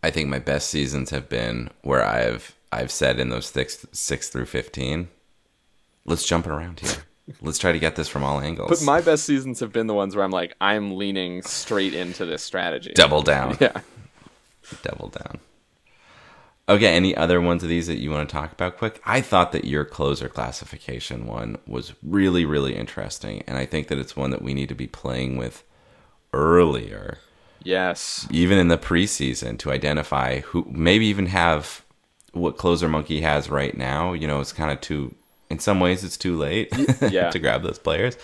I 0.03 0.11
think 0.11 0.29
my 0.29 0.41
best 0.41 0.69
seasons 0.69 1.11
have 1.11 1.29
been 1.29 1.71
where 1.83 2.05
I've 2.05 2.57
I've 2.75 2.93
said 2.93 3.19
in 3.19 3.31
those 3.31 3.47
six 3.47 3.87
six 3.93 4.28
through 4.28 4.47
fifteen. 4.47 5.09
Let's 6.04 6.26
jump 6.26 6.47
it 6.47 6.50
around 6.50 6.81
here. 6.81 7.04
Let's 7.40 7.59
try 7.59 7.73
to 7.73 7.78
get 7.78 7.97
this 7.97 8.09
from 8.09 8.23
all 8.23 8.40
angles. 8.40 8.69
But 8.69 8.85
my 8.85 9.00
best 9.00 9.25
seasons 9.25 9.61
have 9.61 9.73
been 9.73 9.87
the 9.87 9.95
ones 9.95 10.14
where 10.14 10.25
I'm 10.25 10.31
like, 10.31 10.54
I'm 10.61 10.97
leaning 10.97 11.43
straight 11.43 11.95
into 11.95 12.26
this 12.26 12.43
strategy. 12.43 12.93
Double 12.95 13.23
down. 13.23 13.57
Yeah. 13.61 13.81
Double 14.83 15.09
down. 15.09 15.38
Okay, 16.66 16.95
any 16.95 17.14
other 17.14 17.40
ones 17.40 17.62
of 17.62 17.69
these 17.69 17.87
that 17.88 17.99
you 17.99 18.11
want 18.11 18.26
to 18.26 18.33
talk 18.33 18.52
about 18.52 18.78
quick? 18.78 19.00
I 19.04 19.21
thought 19.21 19.52
that 19.52 19.66
your 19.66 19.85
closer 19.85 20.31
classification 20.31 21.26
one 21.26 21.59
was 21.66 21.93
really, 22.02 22.47
really 22.47 22.75
interesting. 22.75 23.43
And 23.47 23.59
I 23.59 23.66
think 23.66 23.88
that 23.88 23.99
it's 23.99 24.16
one 24.16 24.31
that 24.31 24.40
we 24.40 24.54
need 24.54 24.71
to 24.71 24.75
be 24.75 24.87
playing 24.87 25.37
with 25.37 25.62
earlier. 26.33 27.19
Yes. 27.62 28.26
Even 28.31 28.59
in 28.59 28.69
the 28.69 28.78
preseason 28.78 29.59
to 29.59 29.73
identify 29.73 30.40
who, 30.40 30.66
maybe 30.71 31.04
even 31.07 31.26
have 31.26 31.84
what 32.35 32.57
Closer 32.57 32.88
Monkey 32.88 33.21
has 33.21 33.49
right 33.49 33.76
now. 33.76 34.12
You 34.12 34.26
know, 34.26 34.41
it's 34.41 34.53
kind 34.53 34.71
of 34.71 34.81
too. 34.81 35.14
In 35.50 35.59
some 35.59 35.79
ways, 35.81 36.05
it's 36.05 36.17
too 36.17 36.37
late. 36.37 36.73
Yeah. 37.11 37.31
to 37.31 37.38
grab 37.38 37.62
those 37.62 37.79
players. 37.79 38.17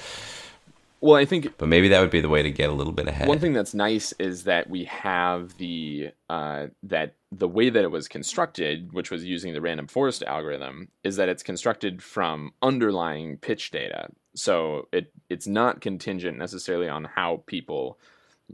Well, 1.02 1.16
I 1.16 1.24
think, 1.24 1.56
but 1.56 1.68
maybe 1.68 1.88
that 1.88 2.00
would 2.00 2.10
be 2.10 2.20
the 2.20 2.28
way 2.28 2.42
to 2.42 2.50
get 2.50 2.68
a 2.68 2.74
little 2.74 2.92
bit 2.92 3.08
ahead. 3.08 3.26
One 3.26 3.38
thing 3.38 3.54
that's 3.54 3.72
nice 3.72 4.12
is 4.18 4.44
that 4.44 4.68
we 4.68 4.84
have 4.84 5.56
the 5.56 6.10
uh, 6.28 6.66
that 6.82 7.14
the 7.32 7.48
way 7.48 7.70
that 7.70 7.84
it 7.84 7.90
was 7.90 8.06
constructed, 8.06 8.92
which 8.92 9.10
was 9.10 9.24
using 9.24 9.54
the 9.54 9.62
random 9.62 9.86
forest 9.86 10.22
algorithm, 10.24 10.88
is 11.02 11.16
that 11.16 11.28
it's 11.30 11.42
constructed 11.42 12.02
from 12.02 12.52
underlying 12.60 13.38
pitch 13.38 13.70
data. 13.70 14.08
So 14.34 14.88
it 14.92 15.10
it's 15.30 15.46
not 15.46 15.80
contingent 15.80 16.36
necessarily 16.36 16.88
on 16.88 17.04
how 17.04 17.44
people 17.46 17.98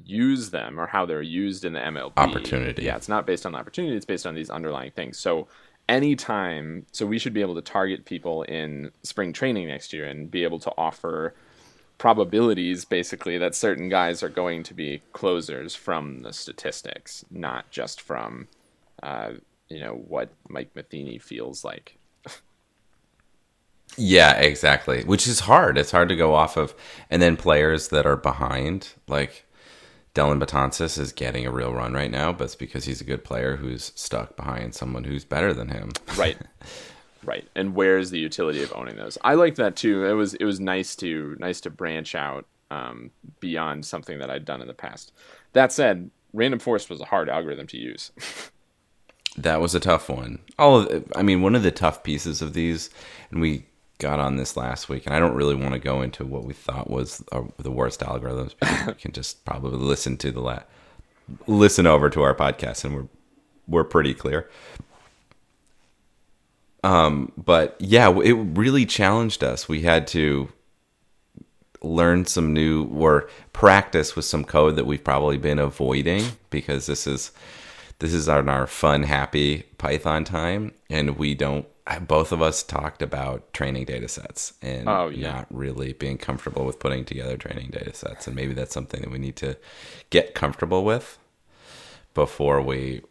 use 0.04 0.50
them 0.50 0.78
or 0.78 0.86
how 0.86 1.06
they're 1.06 1.22
used 1.22 1.64
in 1.64 1.72
the 1.72 1.80
MLB. 1.80 2.12
Opportunity. 2.16 2.84
Yeah, 2.84 2.96
it's 2.96 3.08
not 3.08 3.26
based 3.26 3.46
on 3.46 3.54
opportunity, 3.54 3.96
it's 3.96 4.06
based 4.06 4.26
on 4.26 4.34
these 4.34 4.50
underlying 4.50 4.90
things. 4.90 5.18
So 5.18 5.48
anytime 5.88 6.84
so 6.92 7.06
we 7.06 7.18
should 7.18 7.32
be 7.32 7.40
able 7.40 7.54
to 7.54 7.62
target 7.62 8.04
people 8.04 8.42
in 8.44 8.90
spring 9.02 9.32
training 9.32 9.68
next 9.68 9.92
year 9.92 10.04
and 10.04 10.30
be 10.30 10.42
able 10.44 10.58
to 10.58 10.72
offer 10.76 11.34
probabilities 11.98 12.84
basically 12.84 13.38
that 13.38 13.54
certain 13.54 13.88
guys 13.88 14.22
are 14.22 14.28
going 14.28 14.62
to 14.62 14.74
be 14.74 15.02
closers 15.12 15.74
from 15.74 16.22
the 16.22 16.32
statistics, 16.32 17.24
not 17.30 17.70
just 17.70 18.00
from 18.00 18.48
uh, 19.02 19.32
you 19.68 19.80
know 19.80 19.94
what 20.08 20.30
Mike 20.48 20.70
Matheny 20.74 21.18
feels 21.18 21.64
like. 21.64 21.98
yeah, 23.96 24.32
exactly. 24.32 25.04
Which 25.04 25.26
is 25.26 25.40
hard. 25.40 25.78
It's 25.78 25.90
hard 25.90 26.08
to 26.08 26.16
go 26.16 26.34
off 26.34 26.56
of 26.56 26.74
and 27.10 27.22
then 27.22 27.36
players 27.36 27.88
that 27.88 28.06
are 28.06 28.16
behind 28.16 28.90
like 29.08 29.45
Dellin 30.16 30.42
Betances 30.42 30.98
is 30.98 31.12
getting 31.12 31.44
a 31.46 31.50
real 31.50 31.74
run 31.74 31.92
right 31.92 32.10
now, 32.10 32.32
but 32.32 32.44
it's 32.44 32.54
because 32.54 32.86
he's 32.86 33.02
a 33.02 33.04
good 33.04 33.22
player 33.22 33.56
who's 33.56 33.92
stuck 33.94 34.34
behind 34.34 34.74
someone 34.74 35.04
who's 35.04 35.26
better 35.26 35.52
than 35.52 35.68
him. 35.68 35.92
Right. 36.16 36.38
right. 37.22 37.46
And 37.54 37.74
where's 37.74 38.10
the 38.10 38.18
utility 38.18 38.62
of 38.62 38.72
owning 38.74 38.96
those? 38.96 39.18
I 39.22 39.34
like 39.34 39.56
that 39.56 39.76
too. 39.76 40.06
It 40.06 40.14
was 40.14 40.32
it 40.32 40.44
was 40.44 40.58
nice 40.58 40.96
to 40.96 41.36
nice 41.38 41.60
to 41.60 41.70
branch 41.70 42.14
out 42.14 42.46
um, 42.70 43.10
beyond 43.40 43.84
something 43.84 44.18
that 44.20 44.30
I'd 44.30 44.46
done 44.46 44.62
in 44.62 44.66
the 44.66 44.72
past. 44.72 45.12
That 45.52 45.72
said, 45.72 46.10
random 46.32 46.58
forest 46.58 46.88
was 46.88 47.02
a 47.02 47.04
hard 47.04 47.28
algorithm 47.28 47.66
to 47.66 47.76
use. 47.76 48.12
that 49.36 49.60
was 49.60 49.74
a 49.74 49.80
tough 49.80 50.08
one. 50.08 50.38
All 50.58 50.80
of, 50.80 51.12
I 51.14 51.20
mean, 51.22 51.42
one 51.42 51.54
of 51.54 51.62
the 51.62 51.70
tough 51.70 52.02
pieces 52.02 52.40
of 52.40 52.54
these, 52.54 52.88
and 53.30 53.42
we 53.42 53.66
got 53.98 54.20
on 54.20 54.36
this 54.36 54.56
last 54.56 54.88
week, 54.88 55.06
and 55.06 55.14
I 55.14 55.18
don't 55.18 55.34
really 55.34 55.54
want 55.54 55.72
to 55.72 55.78
go 55.78 56.02
into 56.02 56.24
what 56.24 56.44
we 56.44 56.52
thought 56.52 56.90
was 56.90 57.24
uh, 57.32 57.42
the 57.58 57.70
worst 57.70 58.00
algorithms. 58.00 58.54
you 58.86 58.94
can 58.94 59.12
just 59.12 59.44
probably 59.44 59.78
listen 59.78 60.16
to 60.18 60.30
the 60.30 60.40
la- 60.40 60.62
listen 61.46 61.86
over 61.86 62.10
to 62.10 62.22
our 62.22 62.34
podcast, 62.34 62.84
and 62.84 62.94
we're 62.94 63.08
we're 63.66 63.84
pretty 63.84 64.14
clear. 64.14 64.48
Um, 66.84 67.32
but 67.36 67.76
yeah, 67.80 68.08
it 68.20 68.32
really 68.32 68.86
challenged 68.86 69.42
us. 69.42 69.68
We 69.68 69.82
had 69.82 70.06
to 70.08 70.52
learn 71.82 72.26
some 72.26 72.52
new 72.52 72.84
or 72.84 73.28
practice 73.52 74.14
with 74.16 74.24
some 74.24 74.44
code 74.44 74.76
that 74.76 74.86
we've 74.86 75.02
probably 75.02 75.36
been 75.36 75.58
avoiding 75.58 76.24
because 76.50 76.86
this 76.86 77.06
is 77.06 77.32
this 77.98 78.12
is 78.12 78.28
our, 78.28 78.46
our 78.48 78.66
fun, 78.66 79.04
happy 79.04 79.62
Python 79.78 80.24
time, 80.24 80.72
and 80.90 81.16
we 81.16 81.34
don't 81.34 81.66
both 82.00 82.32
of 82.32 82.42
us 82.42 82.62
talked 82.62 83.00
about 83.00 83.52
training 83.52 83.84
data 83.84 84.08
sets 84.08 84.54
and 84.60 84.88
oh, 84.88 85.08
yeah. 85.08 85.32
not 85.32 85.46
really 85.50 85.92
being 85.92 86.18
comfortable 86.18 86.64
with 86.64 86.80
putting 86.80 87.04
together 87.04 87.36
training 87.36 87.70
data 87.70 87.94
sets. 87.94 88.26
And 88.26 88.34
maybe 88.34 88.54
that's 88.54 88.74
something 88.74 89.00
that 89.02 89.10
we 89.10 89.18
need 89.18 89.36
to 89.36 89.56
get 90.10 90.34
comfortable 90.34 90.84
with 90.84 91.18
before 92.14 92.60
we 92.60 93.02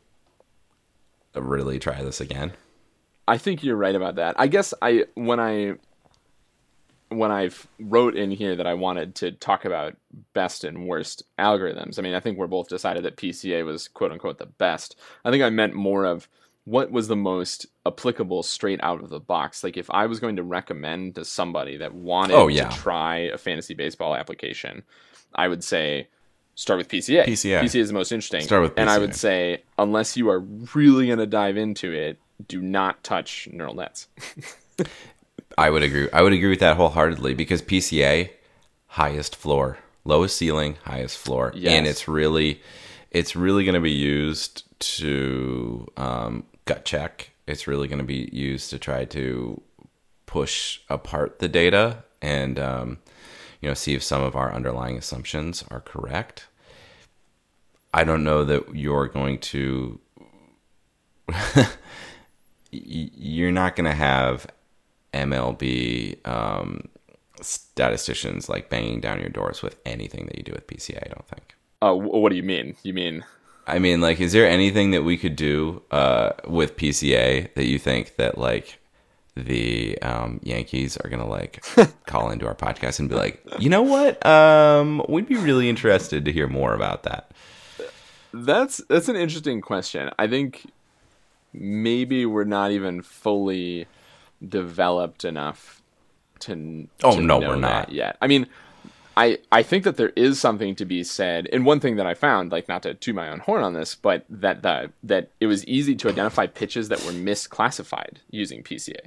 really 1.34 1.80
try 1.80 2.02
this 2.02 2.20
again. 2.20 2.54
I 3.28 3.38
think 3.38 3.64
you're 3.64 3.78
right 3.78 3.96
about 3.96 4.16
that. 4.16 4.36
I 4.38 4.48
guess 4.48 4.74
I 4.82 5.06
when 5.16 5.40
I 5.40 5.76
when 7.10 7.32
I 7.32 7.50
wrote 7.80 8.16
in 8.16 8.32
here 8.32 8.56
that 8.56 8.68
I 8.68 8.74
wanted 8.74 9.16
to 9.16 9.32
talk 9.32 9.64
about 9.66 9.96
best 10.34 10.64
and 10.64 10.88
worst 10.88 11.24
algorithms. 11.40 11.98
I 11.98 12.02
mean, 12.02 12.14
I 12.14 12.20
think 12.20 12.38
we're 12.38 12.48
both 12.48 12.68
decided 12.68 13.04
that 13.04 13.18
PCA 13.18 13.66
was 13.66 13.88
quote 13.88 14.12
unquote 14.12 14.38
the 14.38 14.46
best. 14.46 14.96
I 15.24 15.32
think 15.32 15.44
I 15.44 15.50
meant 15.50 15.74
more 15.74 16.06
of 16.06 16.28
what 16.66 16.92
was 16.92 17.08
the 17.08 17.16
most 17.16 17.68
applicable 17.86 18.44
straight 18.44 18.80
out 18.84 19.02
of 19.04 19.10
the 19.10 19.20
box? 19.20 19.64
Like 19.64 19.78
if 19.78 19.90
I 19.92 20.08
was 20.08 20.20
going 20.20 20.36
to 20.36 20.44
recommend 20.44 21.16
to 21.16 21.24
somebody 21.24 21.78
that 21.78 21.94
wanted 21.94 22.34
oh, 22.34 22.48
yeah. 22.48 22.70
to 22.70 22.78
try 22.78 23.18
a 23.18 23.38
fantasy 23.38 23.76
baseball 23.76 24.16
application, 24.16 24.84
I 25.34 25.48
would 25.48 25.64
say 25.64 26.08
start 26.56 26.80
with 26.80 26.88
PCA. 26.90 27.26
PCA. 27.26 27.62
PCA 27.62 27.76
is 27.76 27.88
the 27.90 27.94
most 27.94 28.12
interesting. 28.12 28.42
Start 28.42 28.64
with 28.64 28.74
And 28.78 28.90
I 28.90 28.98
would 28.98 29.16
say, 29.16 29.64
unless 29.78 30.18
you 30.18 30.30
are 30.30 30.40
really 30.40 31.08
going 31.08 31.20
to 31.20 31.28
dive 31.28 31.56
into 31.56 31.92
it, 31.92 32.20
do 32.48 32.62
not 32.62 33.04
touch 33.04 33.48
neural 33.52 33.76
nets. 33.76 34.08
I 35.58 35.70
would 35.70 35.84
agree. 35.84 36.10
I 36.12 36.22
would 36.22 36.34
agree 36.34 36.50
with 36.50 36.60
that 36.60 36.78
wholeheartedly 36.78 37.36
because 37.36 37.62
PCA 37.62 38.32
highest 38.88 39.36
floor, 39.36 39.78
lowest 40.04 40.36
ceiling, 40.36 40.78
highest 40.84 41.18
floor, 41.18 41.52
Yes. 41.56 41.74
and 41.74 41.86
it's 41.86 42.08
really, 42.08 42.62
it's 43.12 43.36
really 43.36 43.64
going 43.64 43.76
to 43.76 43.82
be 43.82 43.92
used 43.92 44.64
to 44.80 45.88
um, 45.96 46.46
gut 46.66 46.86
check. 46.86 47.32
It's 47.48 47.68
really 47.68 47.88
going 47.88 48.00
to 48.00 48.06
be 48.06 48.30
used 48.32 48.70
to 48.72 48.80
try 48.80 49.06
to 49.06 49.62
push 50.26 50.80
apart 50.90 51.40
the 51.40 51.48
data 51.48 52.04
and 52.22 52.60
um, 52.60 52.98
you 53.62 53.70
know 53.70 53.74
see 53.74 53.94
if 53.94 54.04
some 54.04 54.22
of 54.22 54.36
our 54.36 54.54
underlying 54.54 54.98
assumptions 54.98 55.64
are 55.70 55.82
correct. 55.82 56.48
I 57.94 58.04
don't 58.04 58.24
know 58.24 58.44
that 58.44 58.76
you're 58.76 59.08
going 59.08 59.40
to 59.40 60.00
you're 62.72 63.52
not 63.52 63.76
going 63.76 63.90
to 63.90 63.96
have 63.96 64.48
MLB 65.14 66.28
um, 66.28 66.90
statisticians 67.42 68.50
like 68.50 68.70
banging 68.70 69.00
down 69.00 69.20
your 69.20 69.30
doors 69.30 69.62
with 69.62 69.78
anything 69.86 70.26
that 70.26 70.38
you 70.38 70.44
do 70.44 70.52
with 70.52 70.68
PCA. 70.68 70.98
I 70.98 71.08
don't 71.08 71.28
think. 71.28 71.56
Oh, 71.82 71.96
what 71.96 72.30
do 72.30 72.36
you 72.36 72.44
mean? 72.44 72.76
You 72.84 72.94
mean 72.94 73.24
I 73.68 73.80
mean, 73.80 74.02
like, 74.02 74.20
is 74.20 74.32
there 74.32 74.48
anything 74.48 74.92
that 74.92 75.04
we 75.04 75.18
could 75.18 75.36
do 75.36 75.82
uh, 75.92 76.32
with 76.48 76.78
PCA 76.78 77.54
that 77.56 77.66
you 77.66 77.80
think 77.80 78.16
that 78.18 78.38
like 78.38 78.80
the 79.36 80.02
um, 80.02 80.40
Yankees 80.44 80.98
are 80.98 81.10
gonna 81.10 81.28
like 81.28 81.64
call 82.06 82.30
into 82.30 82.48
our 82.48 82.56
podcast 82.56 83.00
and 83.00 83.10
be 83.10 83.16
like, 83.16 83.42
you 83.60 83.70
know 83.70 83.82
what? 83.82 84.24
Um, 84.26 85.04
we'd 85.10 85.28
be 85.28 85.36
really 85.36 85.68
interested 85.68 86.26
to 86.26 86.32
hear 86.32 86.48
more 86.48 86.74
about 86.74 87.04
that. 87.04 87.32
that's 88.34 88.82
that's 88.88 89.10
an 89.10 89.16
interesting 89.16 89.62
question. 89.62 90.12
I 90.20 90.28
think 90.28 90.66
maybe 91.54 92.26
we're 92.26 92.44
not 92.44 92.72
even 92.72 93.02
fully 93.02 93.88
developed 94.48 95.26
enough 95.26 95.82
to. 96.42 96.88
Oh, 97.04 97.16
to 97.16 97.22
no, 97.22 97.40
we're 97.40 97.56
not. 97.56 97.92
yet. 97.92 98.18
I 98.22 98.28
mean, 98.28 98.48
I 99.18 99.38
I 99.52 99.64
think 99.64 99.84
that 99.86 99.98
there 99.98 100.12
is 100.16 100.40
something 100.40 100.76
to 100.76 100.86
be 100.86 101.04
said. 101.04 101.48
And 101.54 101.66
one 101.66 101.80
thing 101.80 101.96
that 101.96 102.06
I 102.06 102.14
found, 102.14 102.52
like 102.52 102.68
not 102.68 102.84
to 102.84 102.94
toot 102.94 103.16
my 103.16 103.30
own 103.30 103.40
horn 103.40 103.64
on 103.64 103.74
this, 103.74 103.96
but 103.96 104.26
that 104.30 104.62
the 104.62 104.92
that 105.04 105.30
it 105.40 105.48
was 105.48 105.66
easy 105.66 105.96
to 105.96 106.10
identify 106.10 106.48
pitches 106.48 106.90
that 106.90 107.04
were 107.06 107.12
misclassified 107.14 108.18
using 108.30 108.64
PCA. 108.64 108.98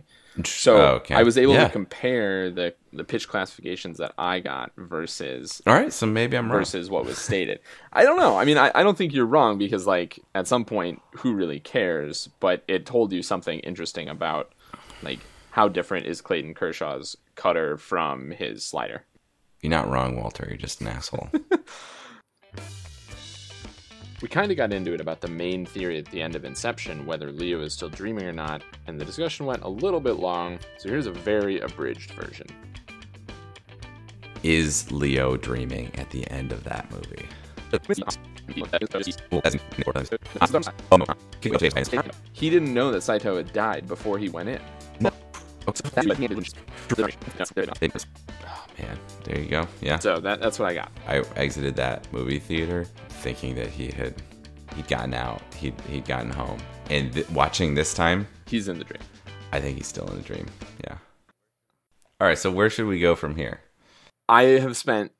So 0.44 0.76
Oh, 0.76 0.84
okay. 0.96 1.14
I 1.14 1.24
was 1.24 1.36
able 1.36 1.54
Yeah. 1.54 1.64
to 1.66 1.70
compare 1.72 2.50
the 2.50 2.74
the 2.92 3.04
pitch 3.04 3.28
classifications 3.28 3.98
that 3.98 4.12
I 4.16 4.40
got 4.40 4.70
versus 4.76 5.60
All 5.66 5.74
right, 5.74 5.92
so 5.92 6.06
maybe 6.06 6.36
I'm 6.38 6.50
wrong. 6.50 6.60
versus 6.60 6.88
what 6.88 7.04
was 7.04 7.18
stated. 7.18 7.60
I 7.92 8.04
don't 8.04 8.16
know. 8.16 8.36
I 8.38 8.44
mean, 8.44 8.56
I, 8.56 8.70
I 8.74 8.82
don't 8.82 8.96
think 8.96 9.12
you're 9.12 9.26
wrong 9.26 9.58
because, 9.58 9.86
like, 9.86 10.18
at 10.34 10.46
some 10.46 10.64
point, 10.64 11.02
who 11.16 11.34
really 11.34 11.60
cares? 11.60 12.30
But 12.40 12.62
it 12.66 12.86
told 12.86 13.12
you 13.12 13.22
something 13.22 13.58
interesting 13.60 14.08
about, 14.08 14.52
like, 15.02 15.18
how 15.50 15.68
different 15.68 16.06
is 16.06 16.20
Clayton 16.22 16.54
Kershaw's 16.54 17.16
cutter 17.34 17.76
from 17.76 18.30
his 18.30 18.64
slider. 18.64 19.04
You're 19.60 19.70
not 19.70 19.90
wrong, 19.90 20.16
Walter. 20.16 20.46
You're 20.48 20.56
just 20.56 20.80
an 20.80 20.88
asshole. 20.88 21.28
We 24.20 24.26
kind 24.26 24.50
of 24.50 24.56
got 24.56 24.72
into 24.72 24.92
it 24.92 25.00
about 25.00 25.20
the 25.20 25.28
main 25.28 25.64
theory 25.64 25.96
at 25.98 26.06
the 26.06 26.20
end 26.20 26.34
of 26.34 26.44
Inception, 26.44 27.06
whether 27.06 27.30
Leo 27.30 27.60
is 27.60 27.72
still 27.72 27.88
dreaming 27.88 28.24
or 28.24 28.32
not, 28.32 28.62
and 28.88 29.00
the 29.00 29.04
discussion 29.04 29.46
went 29.46 29.62
a 29.62 29.68
little 29.68 30.00
bit 30.00 30.14
long, 30.14 30.58
so 30.76 30.88
here's 30.88 31.06
a 31.06 31.12
very 31.12 31.60
abridged 31.60 32.10
version. 32.10 32.48
Is 34.42 34.90
Leo 34.90 35.36
dreaming 35.36 35.94
at 35.94 36.10
the 36.10 36.28
end 36.32 36.50
of 36.50 36.64
that 36.64 36.90
movie? 36.90 37.28
He 42.32 42.50
didn't 42.50 42.74
know 42.74 42.90
that 42.90 43.02
Saito 43.02 43.36
had 43.36 43.52
died 43.52 43.86
before 43.86 44.18
he 44.18 44.28
went 44.30 44.48
in. 44.48 44.60
Man, 48.80 48.99
there 49.25 49.38
you 49.40 49.49
go. 49.49 49.66
Yeah, 49.80 49.99
So 49.99 50.20
that, 50.20 50.40
that's 50.40 50.58
what 50.58 50.68
I 50.68 50.75
got. 50.75 50.93
I 51.06 51.19
exited 51.36 51.75
that 51.76 52.06
movie 52.12 52.38
theater 52.38 52.84
thinking 53.08 53.54
that 53.56 53.69
he 53.69 53.88
had 53.91 54.14
he'd 54.76 54.86
gotten 54.88 55.14
out, 55.14 55.43
he'd 55.54 55.78
he'd 55.88 56.04
gotten 56.06 56.30
home, 56.30 56.58
and 56.91 57.12
th- 57.12 57.28
watching 57.30 57.75
this 57.75 57.93
time, 57.95 58.26
He's 58.47 58.69
in 58.69 58.78
the 58.78 58.84
dream. 58.84 59.02
I 59.52 59.60
think 59.60 59.76
he's 59.78 59.86
still 59.86 60.06
in 60.08 60.17
the 60.17 60.23
dream. 60.23 60.47
Yeah. 60.84 60.97
All 62.21 62.26
right, 62.28 62.38
so 62.38 62.50
where 62.50 62.71
should 62.71 62.86
we 62.86 62.99
go 63.00 63.14
from 63.14 63.36
here? 63.36 63.60
I 64.28 64.43
have 64.43 64.76
spent 64.76 65.12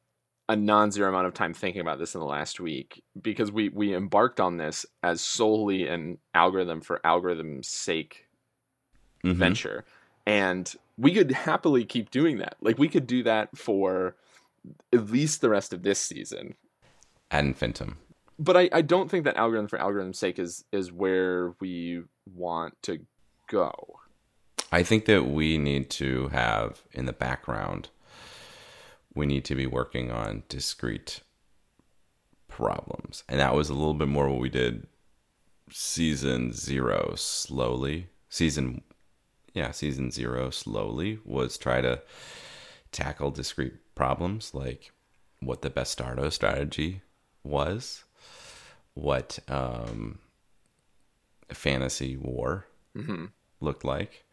a 0.49 0.57
non-zero 0.57 1.09
amount 1.09 1.27
of 1.27 1.35
time 1.35 1.53
thinking 1.53 1.81
about 1.81 1.99
this 1.99 2.14
in 2.14 2.21
the 2.21 2.27
last 2.27 2.59
week 2.61 3.03
because 3.21 3.51
we 3.53 3.68
we 3.71 3.94
embarked 3.94 4.40
on 4.40 4.57
this 4.57 4.87
as 5.03 5.21
solely 5.21 5.88
an 5.88 6.18
algorithm 6.35 6.81
for 6.81 7.01
algorithm's 7.05 7.68
sake 7.68 8.27
Mhm. 9.25 9.35
venture 9.35 9.85
and 10.27 10.75
we 10.99 11.15
could 11.15 11.31
happily 11.31 11.85
keep 11.85 12.11
doing 12.11 12.39
that 12.39 12.57
like 12.61 12.79
we 12.79 12.89
could 12.89 13.07
do 13.07 13.23
that 13.23 13.57
for 13.57 14.17
at 14.93 15.07
least 15.11 15.41
the 15.41 15.49
rest 15.49 15.73
of 15.73 15.83
this 15.83 16.01
season 16.01 16.55
Ad 17.31 17.45
infinitum. 17.45 17.97
but 18.39 18.57
I, 18.57 18.69
I 18.73 18.83
don't 18.83 19.11
think 19.11 19.25
that 19.25 19.37
algorithm 19.37 19.69
for 19.69 19.81
algorithm's 19.81 20.19
sake 20.19 20.39
is 20.39 20.65
is 20.73 20.93
where 20.93 21.55
we 21.61 22.03
want 22.35 22.75
to 22.83 23.01
go 23.49 23.99
I 24.71 24.83
think 24.83 25.07
that 25.07 25.25
we 25.25 25.57
need 25.57 25.89
to 25.91 26.29
have 26.29 26.83
in 26.93 27.07
the 27.07 27.13
background, 27.13 27.89
we 29.15 29.25
need 29.25 29.45
to 29.47 29.55
be 29.55 29.67
working 29.67 30.11
on 30.11 30.43
discrete 30.49 31.23
problems. 32.49 33.25
And 33.29 33.41
that 33.41 33.55
was 33.55 33.71
a 33.71 33.75
little 33.75 33.95
bit 33.95 34.09
more 34.09 34.29
what 34.29 34.41
we 34.41 34.51
did 34.51 34.87
season 35.71 36.53
zero 36.53 37.15
slowly. 37.17 38.09
Season, 38.29 38.83
yeah, 39.59 39.73
season 39.73 40.11
zero 40.11 40.51
slowly 40.51 41.18
was 41.25 41.59
try 41.59 41.81
to 41.81 42.01
tackle 42.92 43.31
discrete 43.31 43.75
problems 43.94 44.55
like 44.55 44.92
what 45.40 45.62
the 45.62 45.71
Bastardo 45.71 46.33
strategy 46.33 47.03
was, 47.42 48.05
what 48.94 49.38
um, 49.49 50.18
fantasy 51.49 52.16
war 52.16 52.66
looked 53.61 53.85
like 53.85 54.25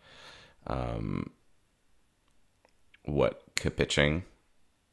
um, 0.67 1.31
what 3.03 3.43
kapitching, 3.55 4.23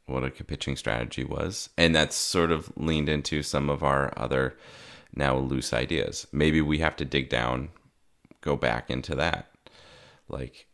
what 0.06 0.24
a 0.24 0.30
kapitching 0.30 0.76
strategy 0.76 1.24
was, 1.24 1.70
and 1.76 1.94
that's 1.94 2.16
sort 2.16 2.50
of 2.50 2.72
leaned 2.76 3.08
into 3.08 3.42
some 3.42 3.70
of 3.70 3.82
our 3.82 4.12
other 4.16 4.56
now 5.14 5.36
loose 5.36 5.72
ideas. 5.72 6.26
Maybe 6.32 6.60
we 6.60 6.78
have 6.78 6.96
to 6.96 7.04
dig 7.04 7.28
down, 7.28 7.68
go 8.40 8.56
back 8.56 8.90
into 8.90 9.14
that, 9.14 9.51
like 10.32 10.66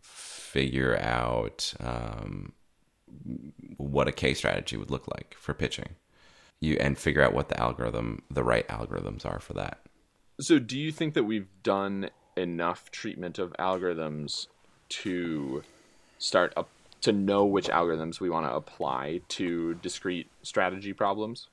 figure 0.00 0.98
out 0.98 1.74
um, 1.80 2.52
what 3.76 4.08
a 4.08 4.12
K 4.12 4.34
strategy 4.34 4.76
would 4.76 4.90
look 4.90 5.06
like 5.08 5.34
for 5.38 5.54
pitching. 5.54 5.96
You 6.60 6.76
and 6.80 6.96
figure 6.96 7.22
out 7.22 7.34
what 7.34 7.48
the 7.48 7.58
algorithm, 7.58 8.22
the 8.30 8.44
right 8.44 8.66
algorithms 8.68 9.26
are 9.26 9.40
for 9.40 9.52
that. 9.54 9.80
So, 10.40 10.58
do 10.58 10.78
you 10.78 10.92
think 10.92 11.14
that 11.14 11.24
we've 11.24 11.48
done 11.62 12.10
enough 12.36 12.90
treatment 12.90 13.38
of 13.38 13.52
algorithms 13.58 14.46
to 14.88 15.62
start 16.18 16.52
up 16.56 16.68
to 17.02 17.12
know 17.12 17.44
which 17.44 17.68
algorithms 17.68 18.20
we 18.20 18.30
want 18.30 18.46
to 18.46 18.54
apply 18.54 19.20
to 19.28 19.74
discrete 19.74 20.30
strategy 20.42 20.92
problems? 20.92 21.48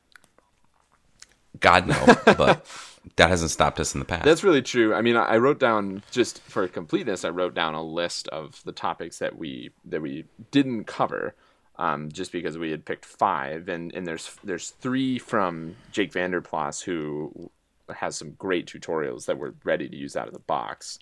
God 1.60 1.88
no, 1.88 2.16
but 2.26 2.66
that 3.16 3.30
hasn't 3.30 3.52
stopped 3.52 3.80
us 3.80 3.94
in 3.94 4.00
the 4.00 4.06
past. 4.06 4.26
That's 4.26 4.44
really 4.44 4.62
true. 4.62 4.94
I 4.94 5.02
mean, 5.02 5.16
I 5.16 5.38
wrote 5.38 5.60
down 5.60 6.04
just 6.12 6.42
for 6.42 6.68
completeness, 6.68 7.26
I 7.26 7.30
wrote 7.30 7.54
down 7.54 7.74
a 7.74 7.84
list 7.84 8.28
of 8.30 8.62
the 8.66 8.72
topics 8.72 9.20
that 9.20 9.38
we 9.38 9.72
that 9.86 10.02
we 10.02 10.26
didn't 10.52 10.86
cover, 10.86 11.36
um, 11.78 12.12
just 12.12 12.32
because 12.32 12.58
we 12.58 12.72
had 12.72 12.86
picked 12.86 13.06
five, 13.06 13.68
and 13.70 13.94
and 13.94 14.06
there's 14.06 14.38
there's 14.44 14.72
three 14.72 15.18
from 15.20 15.76
Jake 15.92 16.12
Vanderplas 16.12 16.84
who 16.84 17.50
has 17.90 18.16
some 18.16 18.32
great 18.32 18.68
tutorials 18.68 19.26
that 19.26 19.40
we're 19.40 19.54
ready 19.64 19.90
to 19.90 19.96
use 19.96 20.16
out 20.16 20.28
of 20.28 20.34
the 20.34 20.40
box. 20.40 21.00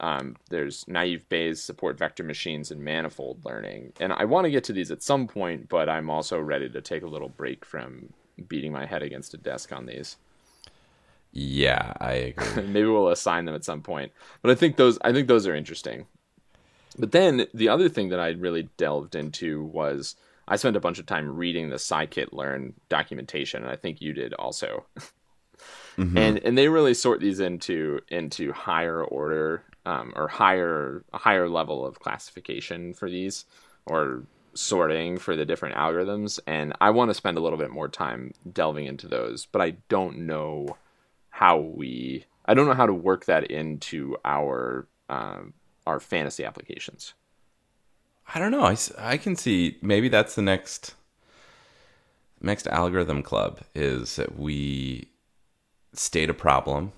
Um, 0.00 0.36
there's 0.48 0.86
naive 0.88 1.28
Bayes 1.28 1.62
support 1.62 1.98
vector 1.98 2.22
machines 2.22 2.70
and 2.70 2.82
manifold 2.82 3.44
learning, 3.44 3.92
and 4.00 4.12
I 4.12 4.24
want 4.24 4.44
to 4.44 4.50
get 4.50 4.64
to 4.64 4.72
these 4.72 4.90
at 4.90 5.02
some 5.02 5.26
point, 5.26 5.68
but 5.68 5.88
I'm 5.88 6.10
also 6.10 6.38
ready 6.38 6.68
to 6.70 6.80
take 6.80 7.02
a 7.02 7.08
little 7.08 7.28
break 7.28 7.64
from 7.64 8.12
beating 8.48 8.72
my 8.72 8.86
head 8.86 9.02
against 9.02 9.34
a 9.34 9.38
desk 9.38 9.72
on 9.72 9.86
these. 9.86 10.16
yeah, 11.32 11.92
I 12.00 12.12
agree. 12.12 12.62
Maybe 12.66 12.86
we'll 12.86 13.08
assign 13.08 13.44
them 13.44 13.54
at 13.54 13.64
some 13.64 13.82
point. 13.82 14.12
But 14.42 14.50
I 14.50 14.54
think 14.54 14.76
those 14.76 14.98
I 15.02 15.12
think 15.12 15.28
those 15.28 15.46
are 15.46 15.54
interesting. 15.54 16.06
But 16.98 17.12
then 17.12 17.46
the 17.54 17.68
other 17.68 17.88
thing 17.88 18.08
that 18.08 18.20
I 18.20 18.30
really 18.30 18.68
delved 18.76 19.14
into 19.14 19.62
was 19.62 20.16
I 20.48 20.56
spent 20.56 20.76
a 20.76 20.80
bunch 20.80 20.98
of 20.98 21.06
time 21.06 21.36
reading 21.36 21.70
the 21.70 21.76
Scikit 21.76 22.32
Learn 22.32 22.74
documentation, 22.88 23.62
and 23.62 23.70
I 23.70 23.76
think 23.76 24.00
you 24.00 24.12
did 24.12 24.34
also. 24.34 24.86
And 26.16 26.38
and 26.38 26.58
they 26.58 26.68
really 26.68 26.94
sort 26.94 27.20
these 27.20 27.40
into 27.40 28.00
into 28.08 28.52
higher 28.52 29.04
order 29.04 29.64
um, 29.86 30.12
or 30.16 30.28
higher 30.28 31.04
a 31.12 31.18
higher 31.18 31.48
level 31.48 31.86
of 31.86 32.00
classification 32.00 32.94
for 32.94 33.08
these, 33.08 33.44
or 33.86 34.24
sorting 34.54 35.18
for 35.18 35.36
the 35.36 35.44
different 35.44 35.76
algorithms, 35.76 36.40
and 36.46 36.74
I 36.80 36.90
want 36.90 37.10
to 37.10 37.14
spend 37.14 37.38
a 37.38 37.40
little 37.40 37.58
bit 37.58 37.70
more 37.70 37.88
time 37.88 38.32
delving 38.52 38.86
into 38.86 39.08
those, 39.08 39.46
but 39.46 39.62
I 39.62 39.76
don't 39.88 40.18
know 40.26 40.76
how 41.30 41.58
we. 41.58 42.24
I 42.46 42.54
don't 42.54 42.66
know 42.66 42.74
how 42.74 42.86
to 42.86 42.94
work 42.94 43.26
that 43.26 43.50
into 43.50 44.16
our 44.24 44.88
um, 45.08 45.54
our 45.86 46.00
fantasy 46.00 46.44
applications. 46.44 47.14
I 48.34 48.38
don't 48.38 48.52
know. 48.52 48.62
I, 48.62 48.76
I 48.98 49.16
can 49.16 49.36
see 49.36 49.78
maybe 49.82 50.08
that's 50.08 50.34
the 50.34 50.42
next 50.42 50.94
next 52.40 52.66
algorithm 52.68 53.22
club 53.22 53.60
is 53.74 54.16
that 54.16 54.38
we 54.38 55.10
state 55.92 56.30
a 56.30 56.34
problem, 56.34 56.92